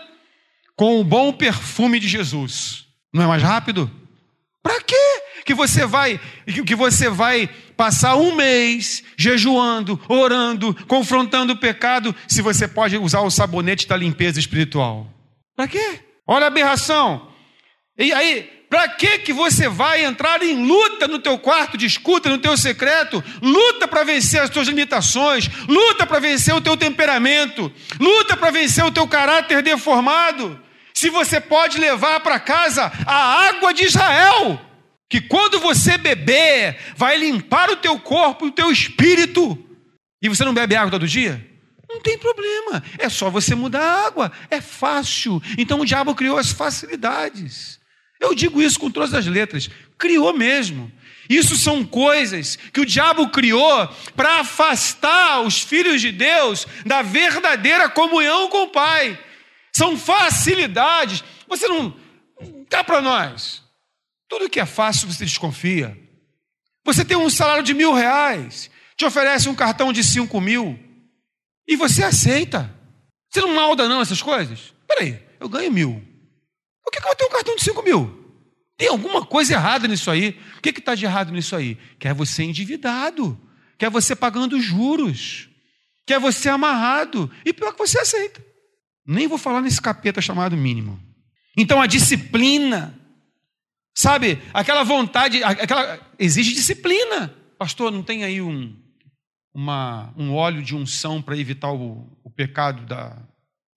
[0.76, 2.86] com o bom perfume de Jesus.
[3.14, 3.90] Não é mais rápido?
[4.62, 5.22] Para quê?
[5.46, 6.20] Que você vai
[6.66, 7.48] que você vai
[7.78, 13.96] passar um mês jejuando, orando, confrontando o pecado, se você pode usar o sabonete da
[13.96, 15.08] limpeza espiritual?
[15.56, 16.00] Para quê?
[16.28, 17.32] Olha a aberração.
[17.98, 22.30] E aí, para que que você vai entrar em luta no teu quarto de escuta,
[22.30, 23.24] no teu secreto?
[23.42, 28.84] Luta para vencer as tuas limitações, luta para vencer o teu temperamento, luta para vencer
[28.84, 30.60] o teu caráter deformado.
[30.94, 34.60] Se você pode levar para casa a água de Israel,
[35.10, 39.58] que quando você beber, vai limpar o teu corpo, o teu espírito.
[40.22, 41.46] E você não bebe água todo dia?
[41.88, 45.42] Não tem problema, é só você mudar a água, é fácil.
[45.58, 47.80] Então o diabo criou as facilidades.
[48.20, 49.70] Eu digo isso com todas as letras.
[49.98, 50.92] Criou mesmo.
[51.30, 57.90] Isso são coisas que o diabo criou para afastar os filhos de Deus da verdadeira
[57.90, 59.20] comunhão com o Pai.
[59.76, 61.24] São facilidades.
[61.48, 61.96] Você não.
[62.70, 63.64] Cá para nós.
[64.28, 65.98] Tudo que é fácil você desconfia.
[66.84, 70.80] Você tem um salário de mil reais, te oferece um cartão de cinco mil
[71.68, 72.74] e você aceita.
[73.30, 74.74] Você não malda não essas coisas?
[74.88, 76.15] Peraí, eu ganho mil.
[76.86, 78.26] Por que, que eu vou um cartão de 5 mil?
[78.78, 80.40] Tem alguma coisa errada nisso aí.
[80.58, 81.78] O que está de errado nisso aí?
[81.98, 83.38] Quer você endividado,
[83.78, 85.50] quer você pagando juros,
[86.06, 88.44] quer você amarrado, e pior que você aceita.
[89.06, 91.00] Nem vou falar nesse capeta chamado mínimo.
[91.58, 93.00] Então a disciplina,
[93.96, 97.34] sabe, aquela vontade, aquela exige disciplina.
[97.58, 98.76] Pastor, não tem aí um,
[99.54, 103.18] uma, um óleo de unção para evitar o, o pecado da,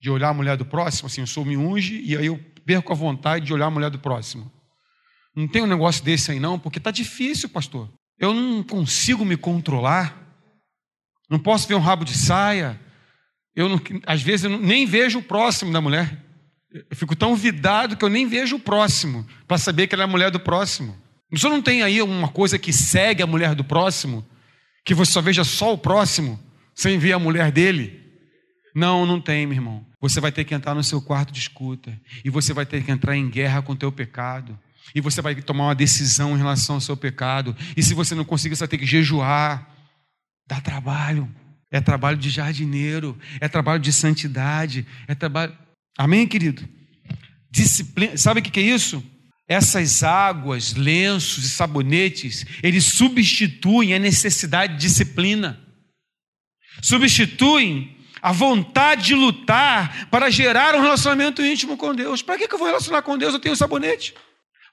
[0.01, 1.07] de olhar a mulher do próximo?
[1.07, 2.37] Assim, eu sou me unge e aí eu
[2.69, 4.51] perco a vontade de olhar a mulher do próximo.
[5.35, 7.89] Não tem um negócio desse aí não, porque está difícil, pastor.
[8.19, 10.15] Eu não consigo me controlar.
[11.27, 12.79] Não posso ver um rabo de saia.
[13.55, 16.23] Eu não, às vezes eu nem vejo o próximo da mulher.
[16.71, 20.05] Eu fico tão vidado que eu nem vejo o próximo para saber que ela é
[20.05, 20.95] a mulher do próximo.
[21.35, 24.23] Senhor não tem aí uma coisa que segue a mulher do próximo,
[24.85, 26.39] que você só veja só o próximo,
[26.75, 27.99] sem ver a mulher dele?
[28.75, 29.88] Não, não tem, meu irmão.
[30.01, 31.99] Você vai ter que entrar no seu quarto de escuta.
[32.23, 34.57] E você vai ter que entrar em guerra com o teu pecado.
[34.95, 37.55] E você vai tomar uma decisão em relação ao seu pecado.
[37.75, 39.67] E se você não conseguir, você vai ter que jejuar.
[40.47, 41.29] Dá trabalho.
[41.69, 43.17] É trabalho de jardineiro.
[43.41, 44.87] É trabalho de santidade.
[45.07, 45.55] É trabalho.
[45.97, 46.67] Amém, querido?
[47.51, 48.15] Disciplina.
[48.15, 49.03] Sabe o que é isso?
[49.49, 55.59] Essas águas, lenços e sabonetes, eles substituem a necessidade de disciplina.
[56.81, 62.21] Substituem a vontade de lutar para gerar um relacionamento íntimo com Deus.
[62.21, 63.33] Para que, que eu vou relacionar com Deus?
[63.33, 64.13] Eu tenho sabonete.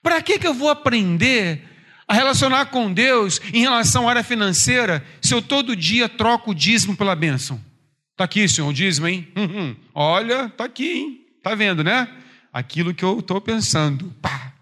[0.03, 1.63] Para que, que eu vou aprender
[2.09, 6.55] a relacionar com Deus em relação à área financeira se eu todo dia troco o
[6.55, 7.61] dízimo pela bênção?
[8.13, 9.29] Está aqui, senhor, o dízimo, hein?
[9.37, 9.77] Uhum.
[9.95, 11.21] Olha, está aqui, hein?
[11.37, 12.09] Está vendo, né?
[12.53, 14.13] Aquilo que eu estou pensando.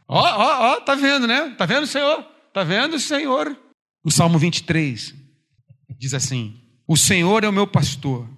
[0.08, 1.48] Ó, ó, ó, está vendo, né?
[1.48, 2.26] Está vendo, Senhor?
[2.48, 3.56] Está vendo, Senhor?
[4.04, 5.14] O Salmo 23
[5.98, 8.28] diz assim: O Senhor é o meu pastor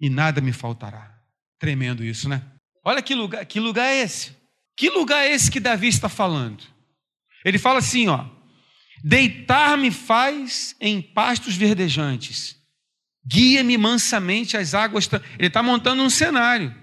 [0.00, 1.14] e nada me faltará.
[1.58, 2.42] Tremendo isso, né?
[2.84, 4.36] Olha que lugar, que lugar é esse?
[4.76, 6.62] Que lugar é esse que Davi está falando?
[7.44, 8.26] Ele fala assim, ó:
[9.02, 12.56] Deitar-me faz em pastos verdejantes,
[13.26, 15.08] guia-me mansamente às águas.
[15.38, 16.74] Ele está montando um cenário.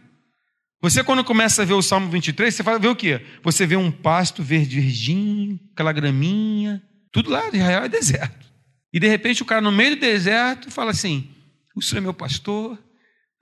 [0.81, 3.25] Você, quando começa a ver o Salmo 23, você vai ver o quê?
[3.41, 8.51] Você vê um pasto verde, aquela graminha, tudo lá de Israel é deserto.
[8.91, 11.33] E de repente o cara no meio do deserto fala assim:
[11.75, 12.77] O Senhor é meu pastor,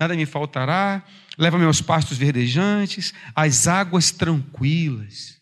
[0.02, 1.04] nada me faltará,
[1.38, 5.39] leva-me aos pastos verdejantes, às águas tranquilas,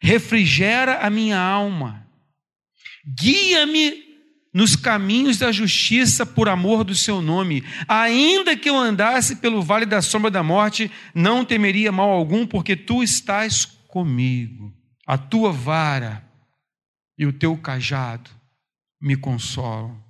[0.00, 2.08] refrigera a minha alma,
[3.06, 4.08] guia-me
[4.54, 7.62] nos caminhos da justiça por amor do seu nome.
[7.86, 12.74] Ainda que eu andasse pelo vale da sombra da morte, não temeria mal algum, porque
[12.74, 14.72] tu estás comigo.
[15.06, 16.26] A tua vara
[17.18, 18.30] e o teu cajado
[18.98, 20.02] me consolam.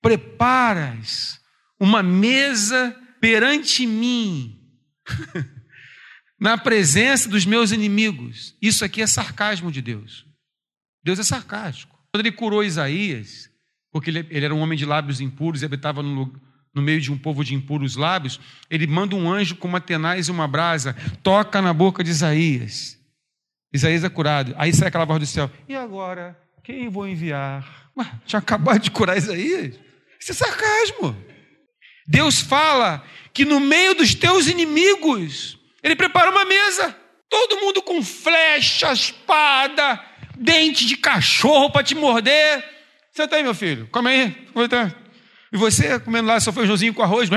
[0.00, 1.40] Preparas
[1.80, 4.60] uma mesa perante mim,
[6.38, 8.54] na presença dos meus inimigos.
[8.60, 10.26] Isso aqui é sarcasmo de Deus.
[11.02, 11.98] Deus é sarcástico.
[12.12, 13.48] Quando ele curou Isaías,
[13.90, 16.38] porque ele, ele era um homem de lábios impuros e habitava no,
[16.74, 20.28] no meio de um povo de impuros lábios, ele manda um anjo com uma tenaz
[20.28, 23.00] e uma brasa, toca na boca de Isaías.
[23.72, 24.54] Isaías é curado.
[24.58, 26.38] Aí sai aquela voz do céu: E agora?
[26.62, 27.90] Quem vou enviar?
[27.96, 29.80] Ué, tinha acabado de curar Isaías.
[30.20, 31.33] Isso é sarcasmo.
[32.06, 36.96] Deus fala que no meio dos teus inimigos, Ele prepara uma mesa.
[37.28, 40.00] Todo mundo com flecha, espada,
[40.36, 42.64] dente de cachorro para te morder.
[43.10, 44.48] Senta aí, meu filho, come aí.
[45.52, 47.28] E você comendo lá seu feijãozinho com arroz.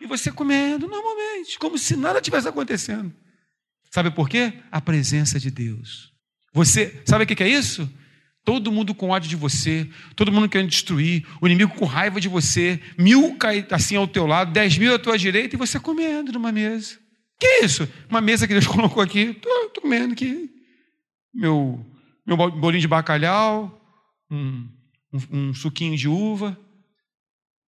[0.00, 3.14] E você comendo normalmente, como se nada tivesse acontecendo.
[3.90, 4.52] Sabe por quê?
[4.70, 6.12] A presença de Deus.
[6.52, 7.90] Você, sabe o que é isso?
[8.48, 9.86] Todo mundo com ódio de você,
[10.16, 13.36] todo mundo querendo destruir, o inimigo com raiva de você, mil
[13.70, 16.98] assim ao teu lado, dez mil à tua direita e você comendo numa mesa.
[17.38, 17.86] Que é isso?
[18.08, 20.48] Uma mesa que Deus colocou aqui, estou comendo aqui.
[21.34, 21.84] Meu,
[22.26, 23.78] meu bolinho de bacalhau,
[24.30, 24.66] um,
[25.12, 26.58] um, um suquinho de uva.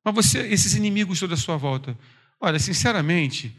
[0.03, 1.95] Mas você, esses inimigos toda a sua volta,
[2.41, 3.55] olha, sinceramente,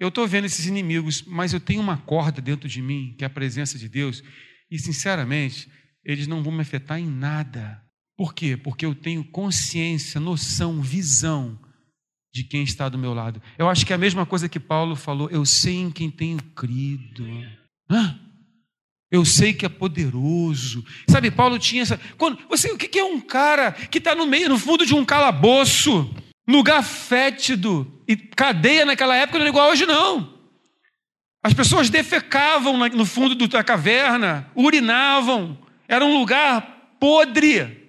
[0.00, 3.28] eu estou vendo esses inimigos, mas eu tenho uma corda dentro de mim, que é
[3.28, 4.24] a presença de Deus,
[4.68, 5.68] e sinceramente,
[6.04, 7.82] eles não vão me afetar em nada.
[8.16, 8.56] Por quê?
[8.56, 11.58] Porque eu tenho consciência, noção, visão
[12.32, 13.40] de quem está do meu lado.
[13.56, 16.38] Eu acho que é a mesma coisa que Paulo falou, eu sei em quem tenho
[16.54, 17.24] crido.
[17.88, 18.18] Hã?
[19.10, 20.84] Eu sei que é poderoso.
[21.08, 22.00] Sabe, Paulo tinha essa.
[22.18, 25.04] Quando, você, o que é um cara que está no meio, no fundo de um
[25.04, 26.12] calabouço,
[26.48, 30.34] lugar fétido, e cadeia naquela época não era igual hoje, não.
[31.42, 35.58] As pessoas defecavam no fundo da caverna, urinavam,
[35.88, 37.82] era um lugar podre.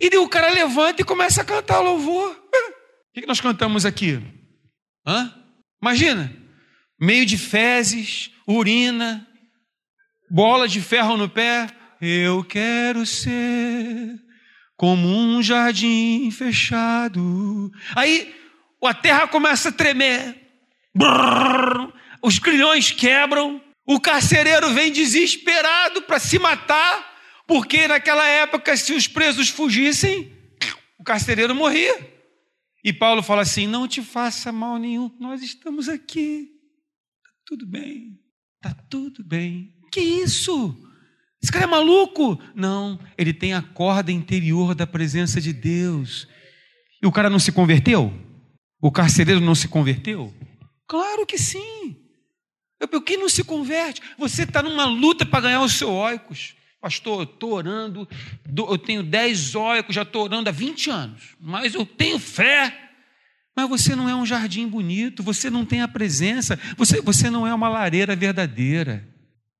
[0.00, 2.32] E daí o cara levanta e começa a cantar louvor.
[2.32, 4.20] O que nós cantamos aqui?
[5.06, 5.32] Hã?
[5.80, 6.34] Imagina,
[7.00, 9.26] meio de fezes, urina,
[10.30, 11.68] bola de ferro no pé.
[12.00, 14.18] Eu quero ser
[14.76, 17.70] como um jardim fechado.
[17.94, 18.34] Aí
[18.82, 20.40] a terra começa a tremer.
[20.94, 21.92] Brrr,
[22.22, 23.60] os grilhões quebram.
[23.86, 27.14] O carcereiro vem desesperado para se matar,
[27.46, 30.32] porque naquela época, se os presos fugissem,
[30.98, 32.12] o carcereiro morria.
[32.82, 36.48] E Paulo fala assim: não te faça mal nenhum, nós estamos aqui.
[37.22, 38.18] Tá tudo bem,
[38.60, 39.74] tá tudo bem.
[39.92, 40.76] Que isso?
[41.42, 42.40] Esse cara é maluco?
[42.54, 46.26] Não, ele tem a corda interior da presença de Deus.
[47.02, 48.10] E o cara não se converteu?
[48.80, 50.32] O carcereiro não se converteu?
[50.88, 52.03] Claro que sim.
[52.80, 54.02] O que não se converte?
[54.18, 56.54] Você está numa luta para ganhar os seus oicos.
[56.80, 58.06] Pastor, eu estou orando,
[58.54, 62.92] eu tenho 10 oicos, já estou orando há 20 anos, mas eu tenho fé.
[63.56, 67.46] Mas você não é um jardim bonito, você não tem a presença, você, você não
[67.46, 69.08] é uma lareira verdadeira.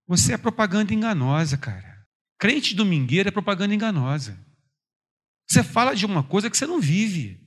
[0.07, 2.05] Você é propaganda enganosa, cara.
[2.39, 4.39] Crente domingueiro é propaganda enganosa.
[5.49, 7.41] Você fala de uma coisa que você não vive.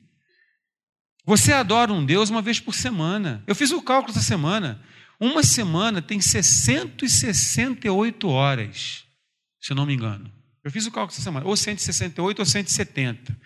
[1.26, 3.43] Você adora um Deus uma vez por semana.
[3.45, 4.82] Eu fiz o cálculo essa semana.
[5.20, 9.03] Uma semana tem 668 horas,
[9.59, 10.32] se eu não me engano.
[10.63, 13.38] Eu fiz o cálculo essa semana, ou 168 ou 170.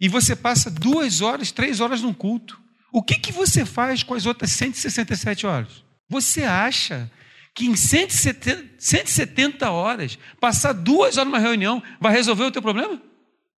[0.00, 2.60] E você passa duas horas, três horas num culto.
[2.92, 5.84] O que, que você faz com as outras 167 horas?
[6.08, 7.10] Você acha
[7.54, 13.00] que em 170, 170 horas, passar duas horas numa reunião, vai resolver o teu problema?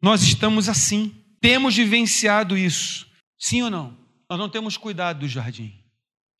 [0.01, 1.13] Nós estamos assim.
[1.41, 3.07] Temos vivenciado isso.
[3.37, 3.97] Sim ou não?
[4.29, 5.76] Nós não temos cuidado do jardim.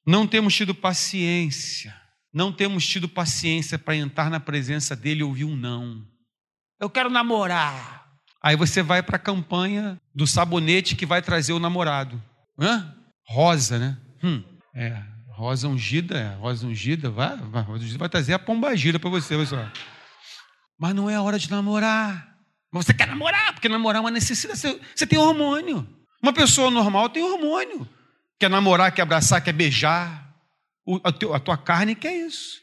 [0.07, 1.93] Não temos tido paciência.
[2.33, 6.01] Não temos tido paciência para entrar na presença dele e ouvir um não.
[6.79, 8.07] Eu quero namorar.
[8.41, 12.21] Aí você vai para a campanha do sabonete que vai trazer o namorado.
[12.57, 12.95] Hã?
[13.27, 13.97] Rosa, né?
[14.23, 14.41] Hum,
[14.73, 15.03] é.
[15.31, 19.09] Rosa ungida, é, rosa ungida, vai, vai, rosa ungida vai trazer a pomba gira para
[19.09, 19.69] você, pessoal.
[20.79, 22.35] Mas não é a hora de namorar.
[22.71, 24.59] Mas você quer namorar, porque namorar é uma necessidade.
[24.59, 25.87] Você, você tem hormônio.
[26.23, 27.87] Uma pessoa normal tem hormônio.
[28.39, 30.25] Quer namorar, quer abraçar, quer beijar.
[31.03, 32.61] A, tua carne quer isso.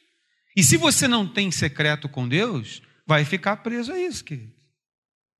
[0.57, 4.53] E se você não tem secreto com Deus, vai ficar preso a isso, querido.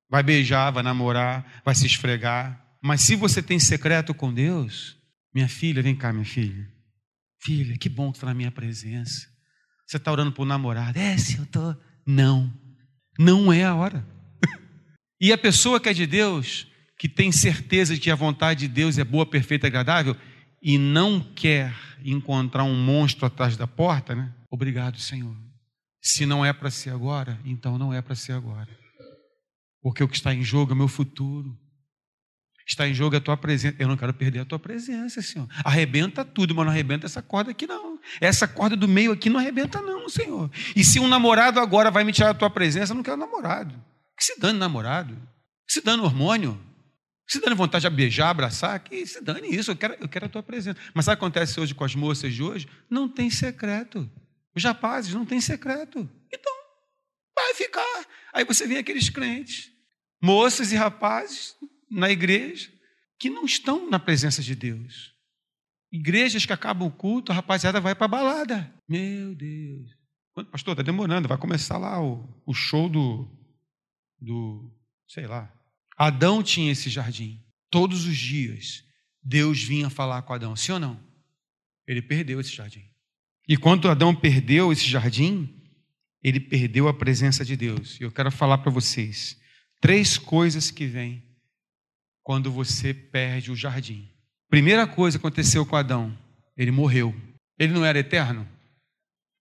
[0.09, 2.63] Vai beijar, vai namorar, vai se esfregar.
[2.83, 4.97] Mas se você tem secreto com Deus,
[5.33, 6.71] minha filha, vem cá, minha filha.
[7.41, 9.27] Filha, que bom que está na minha presença.
[9.87, 10.97] Você está orando para o namorado.
[10.97, 11.75] É, sim, eu estou.
[12.05, 12.53] Não.
[13.17, 14.05] Não é a hora.
[15.19, 16.67] e a pessoa que é de Deus,
[16.97, 20.15] que tem certeza de que a vontade de Deus é boa, perfeita e agradável,
[20.61, 21.73] e não quer
[22.03, 24.33] encontrar um monstro atrás da porta, né?
[24.49, 25.35] Obrigado, Senhor.
[26.01, 28.69] Se não é para ser agora, então não é para ser agora.
[29.81, 31.55] Porque o que está em jogo é o meu futuro.
[32.67, 33.75] Está em jogo a tua presença.
[33.77, 35.47] Eu não quero perder a tua presença, Senhor.
[35.63, 37.99] Arrebenta tudo, mas não arrebenta essa corda aqui, não.
[38.19, 40.49] Essa corda do meio aqui não arrebenta, não, Senhor.
[40.75, 43.75] E se um namorado agora vai me tirar a tua presença, eu não quero namorado.
[44.17, 45.15] Que se dane namorado.
[45.67, 46.59] Que se dane hormônio.
[47.27, 48.79] Se dane vontade de beijar, abraçar.
[48.79, 49.71] Que se dane isso.
[49.71, 50.79] Eu quero, eu quero a tua presença.
[50.93, 52.67] Mas sabe o que acontece hoje com as moças de hoje?
[52.89, 54.09] Não tem secreto.
[54.55, 56.09] Os rapazes não têm secreto.
[56.31, 56.53] Então,
[57.35, 58.05] vai ficar.
[58.33, 59.71] Aí você vê aqueles crentes,
[60.21, 61.55] moças e rapazes
[61.89, 62.71] na igreja,
[63.19, 65.13] que não estão na presença de Deus.
[65.91, 68.73] Igrejas que acabam o culto, a rapaziada vai para a balada.
[68.87, 69.89] Meu Deus.
[70.51, 73.29] Pastor, está demorando, vai começar lá o, o show do,
[74.19, 74.69] do,
[75.07, 75.49] sei lá.
[75.97, 77.41] Adão tinha esse jardim.
[77.69, 78.83] Todos os dias,
[79.23, 80.99] Deus vinha falar com Adão, sim ou não?
[81.87, 82.83] Ele perdeu esse jardim.
[83.47, 85.61] E quando Adão perdeu esse jardim,
[86.23, 87.99] ele perdeu a presença de Deus.
[87.99, 89.39] E eu quero falar para vocês
[89.79, 91.23] três coisas que vêm
[92.23, 94.09] quando você perde o jardim.
[94.49, 96.17] Primeira coisa que aconteceu com Adão,
[96.57, 97.13] ele morreu.
[97.59, 98.49] Ele não era eterno,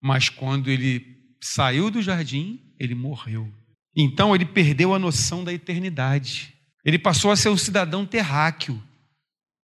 [0.03, 3.51] mas quando ele saiu do jardim, ele morreu.
[3.97, 6.55] Então ele perdeu a noção da eternidade.
[6.85, 8.83] Ele passou a ser um cidadão terráqueo,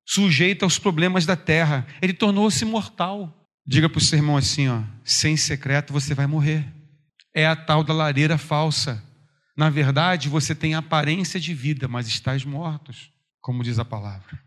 [0.06, 1.86] sujeito aos problemas da terra.
[2.00, 3.36] Ele tornou-se mortal.
[3.66, 6.66] Diga para o seu irmão assim: ó, sem secreto você vai morrer.
[7.34, 9.04] É a tal da lareira falsa.
[9.56, 13.10] Na verdade, você tem aparência de vida, mas estás mortos,
[13.40, 14.40] como diz a palavra.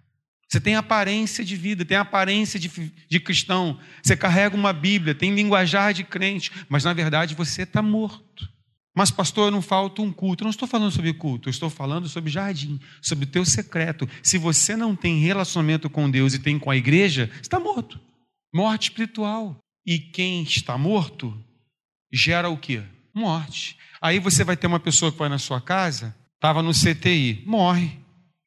[0.49, 2.69] Você tem aparência de vida, tem aparência de,
[3.09, 3.79] de cristão.
[4.03, 8.52] Você carrega uma Bíblia, tem linguajar de crente, mas na verdade você está morto.
[8.95, 10.43] Mas, pastor, não falta um culto.
[10.43, 14.07] Eu não estou falando sobre culto, eu estou falando sobre jardim, sobre o teu secreto.
[14.21, 17.99] Se você não tem relacionamento com Deus e tem com a igreja, está morto.
[18.53, 19.57] Morte espiritual.
[19.85, 21.35] E quem está morto
[22.11, 22.83] gera o quê?
[23.13, 23.77] Morte.
[23.99, 27.99] Aí você vai ter uma pessoa que vai na sua casa, estava no CTI, morre.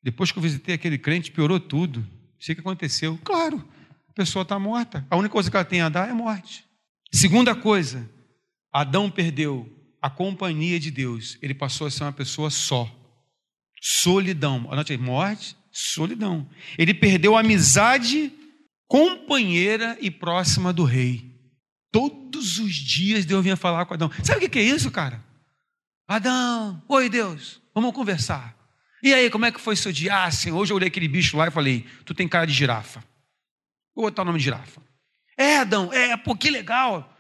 [0.03, 2.07] Depois que eu visitei aquele crente, piorou tudo.
[2.39, 3.19] Sei o que aconteceu.
[3.25, 3.67] Claro,
[4.09, 5.05] a pessoa está morta.
[5.11, 6.65] A única coisa que ela tem a dar é morte.
[7.13, 8.09] Segunda coisa,
[8.73, 9.76] Adão perdeu
[10.07, 11.37] a companhia de Deus.
[11.43, 12.89] Ele passou a ser uma pessoa só.
[13.83, 14.69] Solidão.
[14.71, 16.49] Anote aí, morte, solidão.
[16.79, 18.33] Ele perdeu a amizade
[18.87, 21.35] companheira e próxima do rei.
[21.91, 24.09] Todos os dias Deus vinha falar com Adão.
[24.23, 25.21] Sabe o que é isso, cara?
[26.07, 28.57] Adão, oi Deus, vamos conversar.
[29.03, 30.23] E aí, como é que foi seu dia?
[30.23, 33.03] Ah, sim, hoje eu olhei aquele bicho lá e falei, tu tem cara de girafa.
[33.93, 34.81] Vou botar o nome de girafa.
[35.37, 37.16] É, Adão, é, pô, que legal.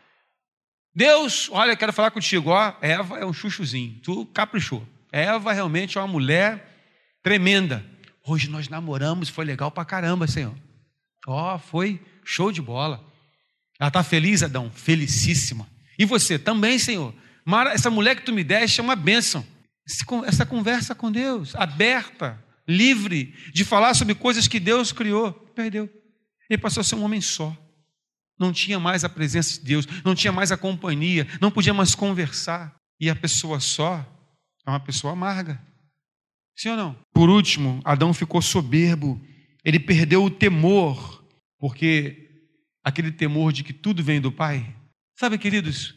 [0.96, 4.82] Deus, olha, quero falar contigo, ó, Eva é um chuchuzinho, tu caprichou.
[5.12, 6.74] Eva realmente é uma mulher
[7.22, 7.84] tremenda.
[8.26, 10.54] Hoje nós namoramos, foi legal pra caramba, Senhor.
[11.26, 13.04] Ó, foi show de bola.
[13.78, 14.70] Ela está feliz, Adão?
[14.70, 15.68] Felicíssima.
[15.98, 17.14] E você também, Senhor.
[17.44, 19.44] Mara, essa mulher que tu me deste é uma bênção
[20.26, 25.88] essa conversa com Deus, aberta, livre, de falar sobre coisas que Deus criou, perdeu.
[26.50, 27.56] Ele passou a ser um homem só.
[28.38, 31.94] Não tinha mais a presença de Deus, não tinha mais a companhia, não podia mais
[31.94, 32.74] conversar.
[33.00, 34.04] E a pessoa só
[34.66, 35.60] é uma pessoa amarga.
[36.54, 36.96] Sim ou não?
[37.12, 39.20] Por último, Adão ficou soberbo,
[39.64, 41.24] ele perdeu o temor,
[41.58, 42.46] porque
[42.82, 44.74] aquele temor de que tudo vem do Pai.
[45.18, 45.94] Sabe, queridos,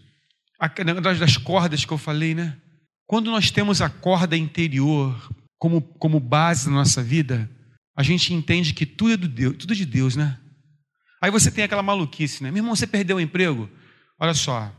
[1.19, 2.57] das cordas que eu falei, né?
[3.05, 7.49] Quando nós temos a corda interior como, como base na nossa vida,
[7.95, 10.37] a gente entende que tudo é, do Deus, tudo é de Deus, né?
[11.22, 12.51] Aí você tem aquela maluquice, né?
[12.51, 13.70] Meu irmão, você perdeu o emprego?
[14.20, 14.72] Olha só,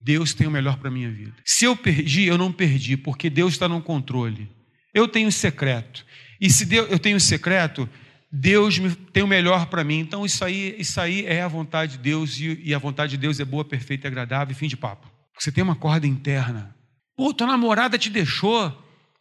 [0.00, 1.34] Deus tem o melhor para a minha vida.
[1.44, 4.50] Se eu perdi, eu não perdi, porque Deus está no controle.
[4.94, 6.04] Eu tenho secreto.
[6.40, 7.88] E se Deus, eu tenho secreto,
[8.30, 8.80] Deus
[9.12, 9.98] tem o melhor para mim.
[9.98, 13.16] Então isso aí, isso aí é a vontade de Deus e, e a vontade de
[13.16, 15.10] Deus é boa, perfeita e agradável, e fim de papo.
[15.38, 16.74] Você tem uma corda interna
[17.16, 18.76] Pô, tua namorada te deixou.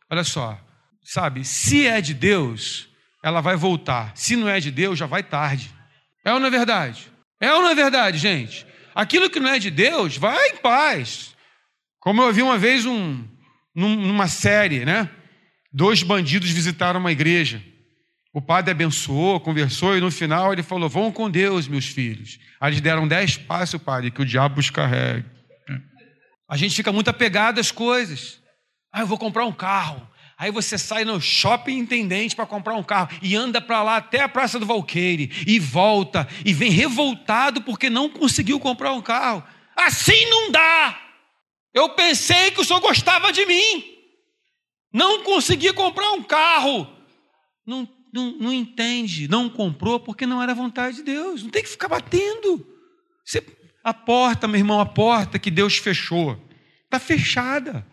[0.10, 0.60] Olha só,
[1.04, 2.90] sabe, se é de Deus,
[3.24, 4.12] ela vai voltar.
[4.16, 5.74] Se não é de Deus, já vai tarde.
[6.24, 7.12] É ou não é verdade?
[7.40, 8.66] É ou não é verdade, gente?
[8.94, 11.36] Aquilo que não é de Deus, vai em paz.
[12.00, 13.24] Como eu vi uma vez um,
[13.74, 15.10] numa série, né?
[15.72, 17.64] Dois bandidos visitaram uma igreja.
[18.34, 22.40] O padre abençoou, conversou e no final ele falou: Vão com Deus, meus filhos.
[22.60, 25.26] Aí eles deram dez passos, padre, que o diabo os carregue.
[26.50, 28.42] A gente fica muito apegado às coisas.
[28.92, 30.06] Ah, eu vou comprar um carro.
[30.42, 34.24] Aí você sai no shopping intendente para comprar um carro e anda para lá até
[34.24, 39.44] a Praça do Valqueire e volta e vem revoltado porque não conseguiu comprar um carro.
[39.76, 41.00] Assim não dá.
[41.72, 43.86] Eu pensei que o senhor gostava de mim.
[44.92, 46.92] Não consegui comprar um carro.
[47.64, 51.44] Não, não, não entende, não comprou porque não era vontade de Deus.
[51.44, 52.66] Não tem que ficar batendo.
[53.24, 53.46] Você
[53.84, 56.36] a porta, meu irmão, a porta que Deus fechou,
[56.86, 57.86] está fechada.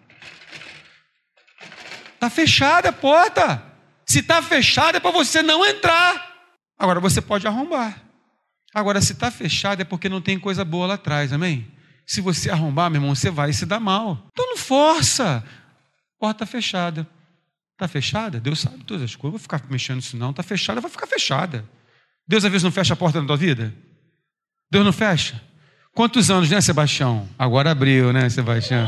[2.19, 3.63] Está fechada a porta.
[4.05, 6.35] Se está fechada é para você não entrar.
[6.77, 8.03] Agora você pode arrombar.
[8.75, 11.67] Agora, se está fechada é porque não tem coisa boa lá atrás, amém?
[12.05, 14.27] Se você arrombar, meu irmão, você vai se dar mal.
[14.33, 15.45] Então não força.
[16.19, 17.07] Porta fechada.
[17.75, 18.41] Está fechada?
[18.41, 19.33] Deus sabe todas as coisas.
[19.33, 20.31] Vou ficar mexendo nisso, não.
[20.31, 21.65] Está fechada, vai ficar fechada.
[22.27, 23.73] Deus às vezes não fecha a porta na tua vida?
[24.71, 25.41] Deus não fecha?
[25.95, 27.29] Quantos anos, né, Sebastião?
[27.39, 28.87] Agora abriu, né, Sebastião?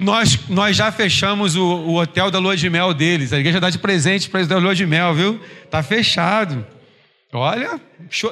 [0.00, 3.32] Nós, nós já fechamos o, o, hotel da lua de mel deles.
[3.32, 5.40] A igreja dá de presente para eles da lua de mel, viu?
[5.70, 6.66] Tá fechado.
[7.32, 7.80] Olha,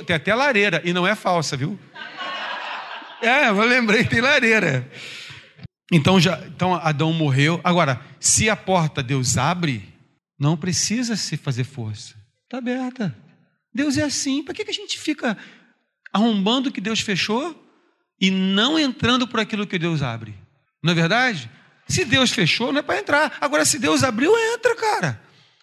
[0.06, 0.80] tem até lareira.
[0.84, 1.78] E não é falsa, viu?
[3.20, 4.88] É, eu lembrei, tem lareira.
[5.92, 7.60] Então, já, então Adão morreu.
[7.62, 9.94] Agora, se a porta Deus abre,
[10.38, 12.14] não precisa se fazer força.
[12.44, 13.14] Está aberta.
[13.72, 14.42] Deus é assim.
[14.42, 15.36] Para que, que a gente fica
[16.12, 17.60] arrombando o que Deus fechou
[18.20, 20.34] e não entrando por aquilo que Deus abre?
[20.84, 21.50] Não é verdade?
[21.88, 23.38] Se Deus fechou, não é para entrar.
[23.40, 25.20] Agora, se Deus abriu, entra, cara.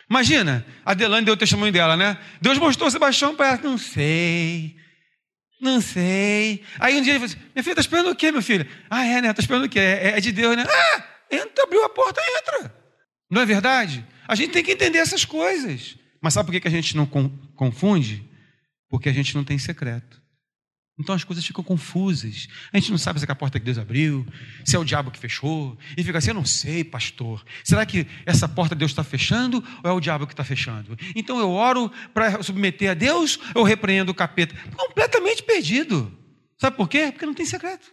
[0.09, 2.17] Imagina, a Delane deu o testemunho dela, né?
[2.41, 3.59] Deus mostrou o Sebastião para ela.
[3.63, 4.75] Não sei.
[5.61, 6.63] Não sei.
[6.79, 8.67] Aí um dia ele falou assim: Minha filha, está esperando o quê, meu filho?
[8.89, 9.29] Ah, é, né?
[9.29, 9.79] Está esperando o quê?
[9.79, 10.65] É, é, de Deus, né?
[10.67, 12.75] Ah, entra, abriu a porta, entra.
[13.29, 14.03] Não é verdade?
[14.27, 15.97] A gente tem que entender essas coisas.
[16.19, 17.05] Mas sabe por que a gente não
[17.55, 18.27] confunde?
[18.89, 20.20] Porque a gente não tem secreto.
[21.01, 22.47] Então as coisas ficam confusas.
[22.71, 24.25] A gente não sabe se é a porta que Deus abriu,
[24.63, 25.77] se é o diabo que fechou.
[25.97, 27.43] E fica assim: eu não sei, pastor.
[27.63, 30.97] Será que essa porta Deus está fechando ou é o diabo que está fechando?
[31.15, 34.55] Então eu oro para submeter a Deus ou repreendo o capeta?
[34.77, 36.11] Completamente perdido.
[36.57, 37.09] Sabe por quê?
[37.11, 37.91] Porque não tem secreto.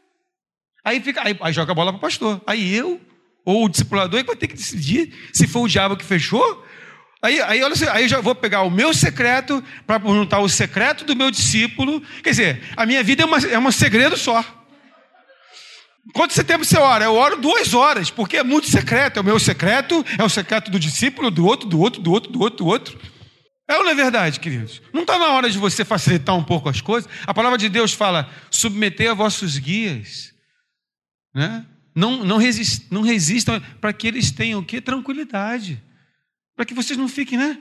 [0.85, 2.41] Aí, fica, aí, aí joga a bola para o pastor.
[2.47, 3.01] Aí eu,
[3.45, 6.65] ou o discipulador, vai ter que decidir se foi o diabo que fechou
[7.21, 11.05] Aí, aí, olha, aí eu já vou pegar o meu secreto para perguntar o secreto
[11.05, 12.01] do meu discípulo.
[12.23, 14.45] Quer dizer, a minha vida é, uma, é um segredo só.
[16.13, 17.05] Quanto tempo você ora?
[17.05, 19.19] Eu oro duas horas, porque é muito secreto.
[19.19, 22.33] É o meu secreto, é o secreto do discípulo, do outro, do outro, do outro,
[22.33, 22.99] do outro, do outro.
[23.69, 24.81] É ou não é verdade, queridos?
[24.95, 27.11] Não está na hora de você facilitar um pouco as coisas?
[27.27, 30.33] A palavra de Deus fala: submeter a vossos guias.
[31.35, 31.67] Né?
[31.95, 34.81] Não, não, resist, não resistam para que eles tenham o quê?
[34.81, 35.83] Tranquilidade.
[36.59, 37.57] Para que vocês não fiquem, né?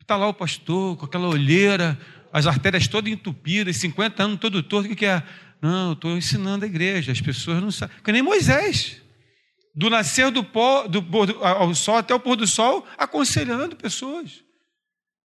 [0.00, 1.96] Está lá o pastor com aquela olheira,
[2.32, 5.22] as artérias todas entupidas, 50 anos todo torto, o que, que é?
[5.62, 7.94] Não, eu estou ensinando a igreja, as pessoas não sabem.
[7.94, 9.00] Porque nem Moisés,
[9.72, 11.06] do nascer do, pó, do,
[11.40, 14.42] ao sol até o pôr do sol, aconselhando pessoas.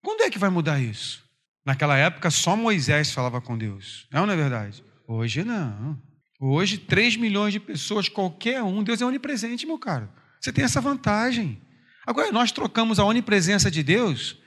[0.03, 1.23] Quando é que vai mudar isso?
[1.65, 4.05] Naquela época, só Moisés falava com Deus.
[4.11, 4.83] Não, não é verdade?
[5.07, 5.99] Hoje não.
[6.39, 10.07] Hoje, 3 milhões de pessoas, qualquer um, Deus é onipresente, meu caro.
[10.39, 11.59] Você tem essa vantagem.
[12.07, 14.37] Agora, nós trocamos a onipresença de Deus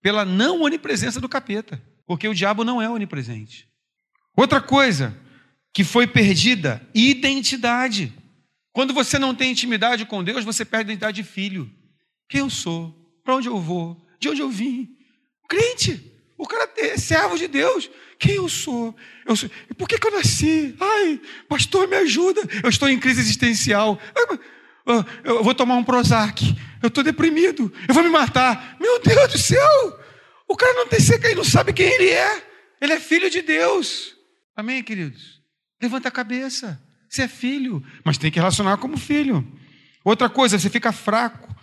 [0.00, 3.68] pela não onipresença do capeta, porque o diabo não é onipresente.
[4.36, 5.12] Outra coisa
[5.74, 8.12] que foi perdida, identidade.
[8.72, 11.68] Quando você não tem intimidade com Deus, você perde a identidade de filho.
[12.28, 12.94] Quem eu sou?
[13.24, 14.00] Para onde eu vou?
[14.20, 14.96] De onde eu vim?
[15.48, 16.12] Crente.
[16.38, 17.90] O cara é servo de Deus.
[18.16, 18.94] Quem eu sou?
[19.26, 19.50] Eu sou...
[19.76, 20.76] Por que, que eu nasci?
[20.78, 22.42] Ai, pastor, me ajuda.
[22.62, 24.00] Eu estou em crise existencial.
[25.24, 28.76] Eu vou tomar um Prozac eu estou deprimido, eu vou me matar.
[28.80, 30.00] Meu Deus do céu!
[30.48, 32.46] O cara não tem seca e não sabe quem ele é.
[32.80, 34.16] Ele é filho de Deus.
[34.56, 35.40] Amém, queridos?
[35.80, 36.82] Levanta a cabeça.
[37.08, 39.46] Você é filho, mas tem que relacionar como filho.
[40.04, 41.54] Outra coisa, você fica fraco.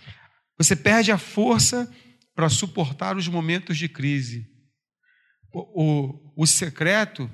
[0.56, 1.92] Você perde a força
[2.34, 4.48] para suportar os momentos de crise.
[5.52, 7.30] O, o, o secreto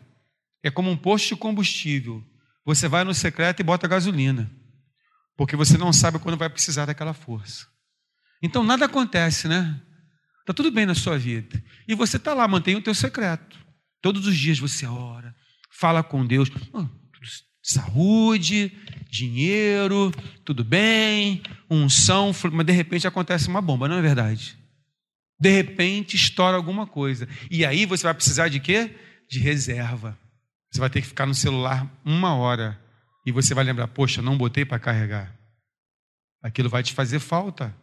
[0.62, 2.22] é como um posto de combustível.
[2.64, 4.50] Você vai no secreto e bota gasolina,
[5.36, 7.66] porque você não sabe quando vai precisar daquela força.
[8.42, 9.80] Então nada acontece, né?
[10.40, 11.62] Está tudo bem na sua vida.
[11.88, 13.58] E você está lá, mantém o teu secreto.
[14.00, 15.34] Todos os dias você ora,
[15.70, 16.50] fala com Deus.
[16.72, 16.86] Oh,
[17.62, 18.72] saúde,
[19.10, 20.12] dinheiro,
[20.44, 24.56] tudo bem, unção, mas de repente acontece uma bomba, não é verdade?
[25.38, 27.28] De repente estoura alguma coisa.
[27.50, 28.94] E aí você vai precisar de quê?
[29.28, 30.16] De reserva.
[30.70, 32.80] Você vai ter que ficar no celular uma hora.
[33.26, 35.36] E você vai lembrar, poxa, não botei para carregar.
[36.40, 37.76] Aquilo vai te fazer falta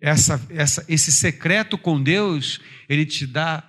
[0.00, 3.62] essa, essa, esse secreto com Deus, ele te dá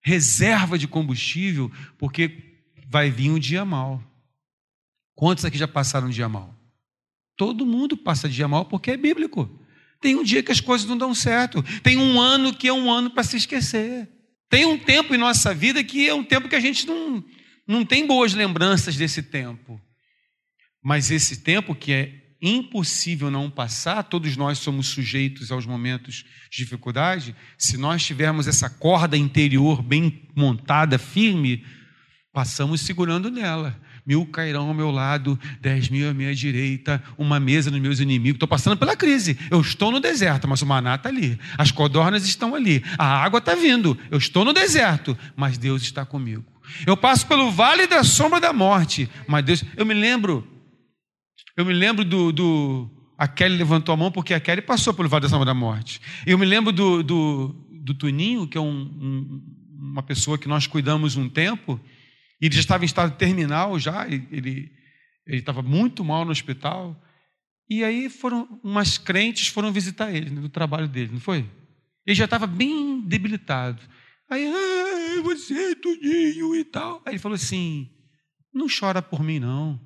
[0.00, 4.02] reserva de combustível, porque vai vir um dia mal.
[5.14, 6.54] Quantos aqui já passaram um dia mal?
[7.36, 9.48] Todo mundo passa dia mal porque é bíblico.
[10.00, 11.62] Tem um dia que as coisas não dão certo.
[11.82, 14.08] Tem um ano que é um ano para se esquecer.
[14.48, 17.24] Tem um tempo em nossa vida que é um tempo que a gente não,
[17.66, 19.80] não tem boas lembranças desse tempo.
[20.82, 26.58] Mas esse tempo que é impossível não passar, todos nós somos sujeitos aos momentos de
[26.58, 27.36] dificuldade.
[27.56, 31.64] Se nós tivermos essa corda interior bem montada, firme,
[32.32, 33.80] passamos segurando nela.
[34.04, 38.34] Mil cairão ao meu lado, dez mil à minha direita, uma mesa nos meus inimigos.
[38.34, 39.38] Estou passando pela crise.
[39.48, 41.38] Eu estou no deserto, mas o maná está ali.
[41.56, 42.82] As codornas estão ali.
[42.98, 43.96] A água está vindo.
[44.10, 46.44] Eu estou no deserto, mas Deus está comigo.
[46.84, 49.64] Eu passo pelo vale da sombra da morte, mas Deus.
[49.76, 50.51] Eu me lembro
[51.56, 52.90] eu me lembro do, do.
[53.16, 56.00] A Kelly levantou a mão porque a Kelly passou pelo Vale da Sombra da Morte.
[56.26, 57.48] Eu me lembro do, do,
[57.84, 59.42] do Tuninho, que é um, um,
[59.78, 61.80] uma pessoa que nós cuidamos um tempo,
[62.40, 64.72] e ele já estava em estado terminal já, ele
[65.26, 67.00] ele estava muito mal no hospital.
[67.68, 71.48] E aí foram umas crentes foram visitar ele no trabalho dele, não foi?
[72.06, 73.80] Ele já estava bem debilitado.
[74.28, 77.02] Aí, ah, você, Tuninho e tal.
[77.06, 77.88] Aí ele falou assim:
[78.52, 79.80] não chora por mim, não.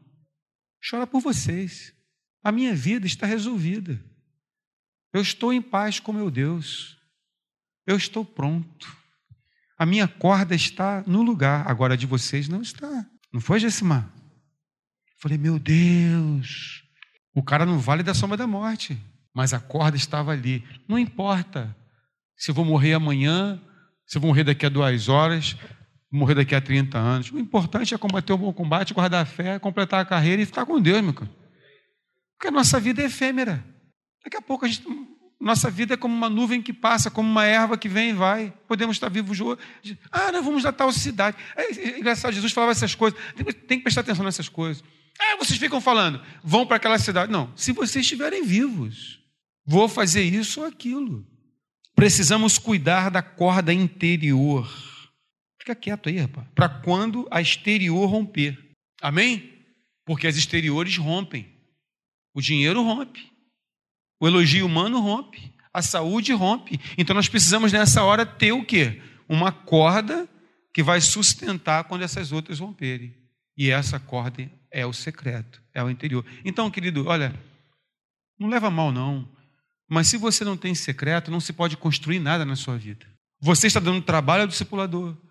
[0.88, 1.92] Chora por vocês.
[2.42, 4.00] A minha vida está resolvida.
[5.12, 6.96] Eu estou em paz com meu Deus.
[7.86, 8.96] Eu estou pronto.
[9.78, 13.06] A minha corda está no lugar, agora a de vocês não está.
[13.32, 14.10] Não foi, Gessimar?
[15.18, 16.82] Falei, meu Deus,
[17.34, 18.98] o cara no vale da sombra da morte,
[19.34, 20.64] mas a corda estava ali.
[20.88, 21.76] Não importa
[22.36, 23.60] se eu vou morrer amanhã,
[24.06, 25.56] se eu vou morrer daqui a duas horas,
[26.10, 27.30] morrer daqui a 30 anos.
[27.30, 30.66] O importante é combater o bom combate, guardar a fé, completar a carreira e ficar
[30.66, 31.30] com Deus, meu cara.
[32.36, 33.64] Porque a nossa vida é efêmera.
[34.24, 34.84] Daqui a pouco a gente,
[35.40, 38.52] nossa vida é como uma nuvem que passa, como uma erva que vem e vai.
[38.66, 39.58] Podemos estar vivos hoje.
[40.10, 41.36] Ah, nós vamos a tal cidade.
[41.56, 43.18] É, é engraçado, Jesus falava essas coisas.
[43.66, 44.82] Tem que prestar atenção nessas coisas.
[45.18, 47.32] Ah, vocês ficam falando, vão para aquela cidade.
[47.32, 49.20] Não, se vocês estiverem vivos,
[49.64, 51.26] vou fazer isso ou aquilo.
[51.94, 54.70] Precisamos cuidar da corda interior.
[55.66, 56.46] Fica quieto aí, rapaz.
[56.54, 58.56] Para quando a exterior romper.
[59.02, 59.52] Amém?
[60.04, 61.52] Porque as exteriores rompem.
[62.32, 63.32] O dinheiro rompe.
[64.20, 65.52] O elogio humano rompe.
[65.74, 66.78] A saúde rompe.
[66.96, 69.02] Então nós precisamos nessa hora ter o quê?
[69.28, 70.28] Uma corda
[70.72, 73.12] que vai sustentar quando essas outras romperem.
[73.56, 76.24] E essa corda é o secreto, é o interior.
[76.44, 77.34] Então, querido, olha,
[78.38, 79.28] não leva mal não.
[79.88, 83.04] Mas se você não tem secreto, não se pode construir nada na sua vida.
[83.40, 85.25] Você está dando trabalho ao discipulador.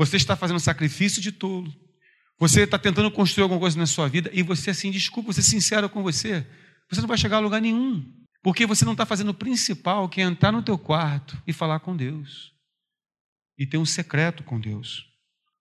[0.00, 1.70] Você está fazendo sacrifício de tolo.
[2.38, 5.90] Você está tentando construir alguma coisa na sua vida e você, assim, desculpa, você sincero
[5.90, 6.46] com você,
[6.90, 8.10] você não vai chegar a lugar nenhum.
[8.42, 11.80] Porque você não está fazendo o principal, que é entrar no teu quarto e falar
[11.80, 12.50] com Deus.
[13.58, 15.04] E ter um secreto com Deus.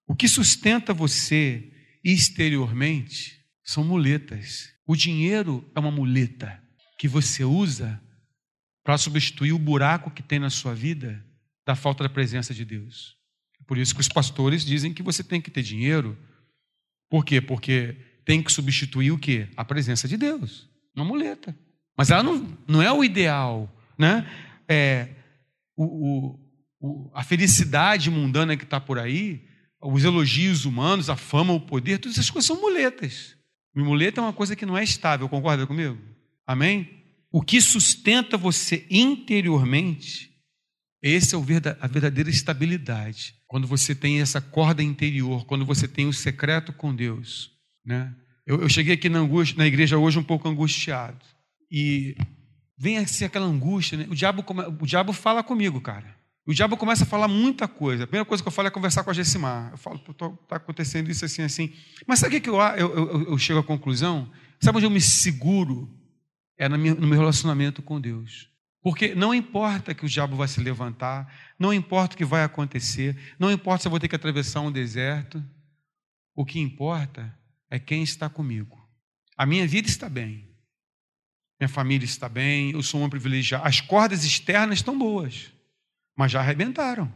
[0.08, 4.70] O que sustenta você exteriormente são muletas.
[4.88, 6.64] O dinheiro é uma muleta
[6.98, 8.02] que você usa
[8.86, 11.22] para substituir o buraco que tem na sua vida
[11.68, 13.19] da falta da presença de Deus.
[13.70, 16.18] Por isso que os pastores dizem que você tem que ter dinheiro.
[17.08, 17.40] Por quê?
[17.40, 17.96] Porque
[18.26, 19.48] tem que substituir o quê?
[19.56, 20.68] A presença de Deus.
[20.96, 21.56] Uma muleta.
[21.96, 23.72] Mas ela não, não é o ideal.
[23.96, 24.28] Né?
[24.68, 25.10] É,
[25.78, 26.36] o,
[26.82, 29.46] o, a felicidade mundana que está por aí,
[29.80, 33.38] os elogios humanos, a fama, o poder, todas essas coisas são muletas.
[33.76, 35.96] E muleta é uma coisa que não é estável, concorda comigo?
[36.44, 36.90] Amém?
[37.32, 40.36] O que sustenta você interiormente
[41.02, 41.38] esse é
[41.80, 43.36] a verdadeira estabilidade.
[43.48, 47.52] Quando você tem essa corda interior, quando você tem o secreto com Deus.
[47.86, 48.14] Né?
[48.46, 51.26] Eu, eu cheguei aqui na, angústia, na igreja hoje um pouco angustiado.
[51.72, 52.18] E
[52.78, 53.98] vem assim aquela angústia.
[53.98, 54.08] Né?
[54.10, 54.44] O, diabo,
[54.82, 56.20] o diabo fala comigo, cara.
[56.46, 58.04] O diabo começa a falar muita coisa.
[58.04, 59.70] A primeira coisa que eu falo é conversar com a Gessimar.
[59.72, 61.72] Eu falo, está acontecendo isso assim, assim.
[62.08, 64.30] Mas sabe o que eu, eu, eu, eu chego à conclusão?
[64.60, 65.90] Sabe onde eu me seguro?
[66.58, 68.49] É no meu relacionamento com Deus.
[68.82, 73.36] Porque não importa que o diabo vai se levantar, não importa o que vai acontecer,
[73.38, 75.44] não importa se eu vou ter que atravessar um deserto,
[76.34, 77.38] o que importa
[77.70, 78.78] é quem está comigo.
[79.36, 80.50] A minha vida está bem,
[81.60, 83.68] minha família está bem, eu sou um privilegiado.
[83.68, 85.52] As cordas externas estão boas,
[86.16, 87.14] mas já arrebentaram.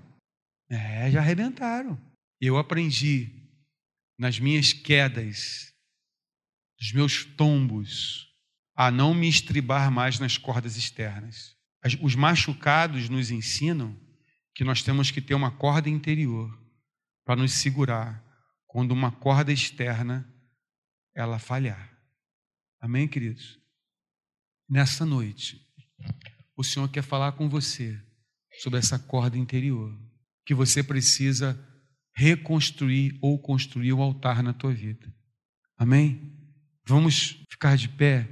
[0.69, 1.99] É, já arrebentaram.
[2.41, 3.29] Eu aprendi
[4.19, 5.73] nas minhas quedas,
[6.79, 8.32] nos meus tombos,
[8.75, 11.55] a não me estribar mais nas cordas externas.
[12.01, 13.97] Os machucados nos ensinam
[14.55, 16.57] que nós temos que ter uma corda interior
[17.25, 18.23] para nos segurar
[18.67, 20.27] quando uma corda externa
[21.15, 21.91] ela falhar.
[22.79, 23.59] Amém, queridos?
[24.69, 25.61] Nessa noite,
[26.55, 27.99] o Senhor quer falar com você
[28.61, 29.97] sobre essa corda interior
[30.45, 31.57] que você precisa
[32.15, 35.13] reconstruir ou construir o altar na tua vida.
[35.77, 36.37] Amém?
[36.85, 38.27] Vamos ficar de pé.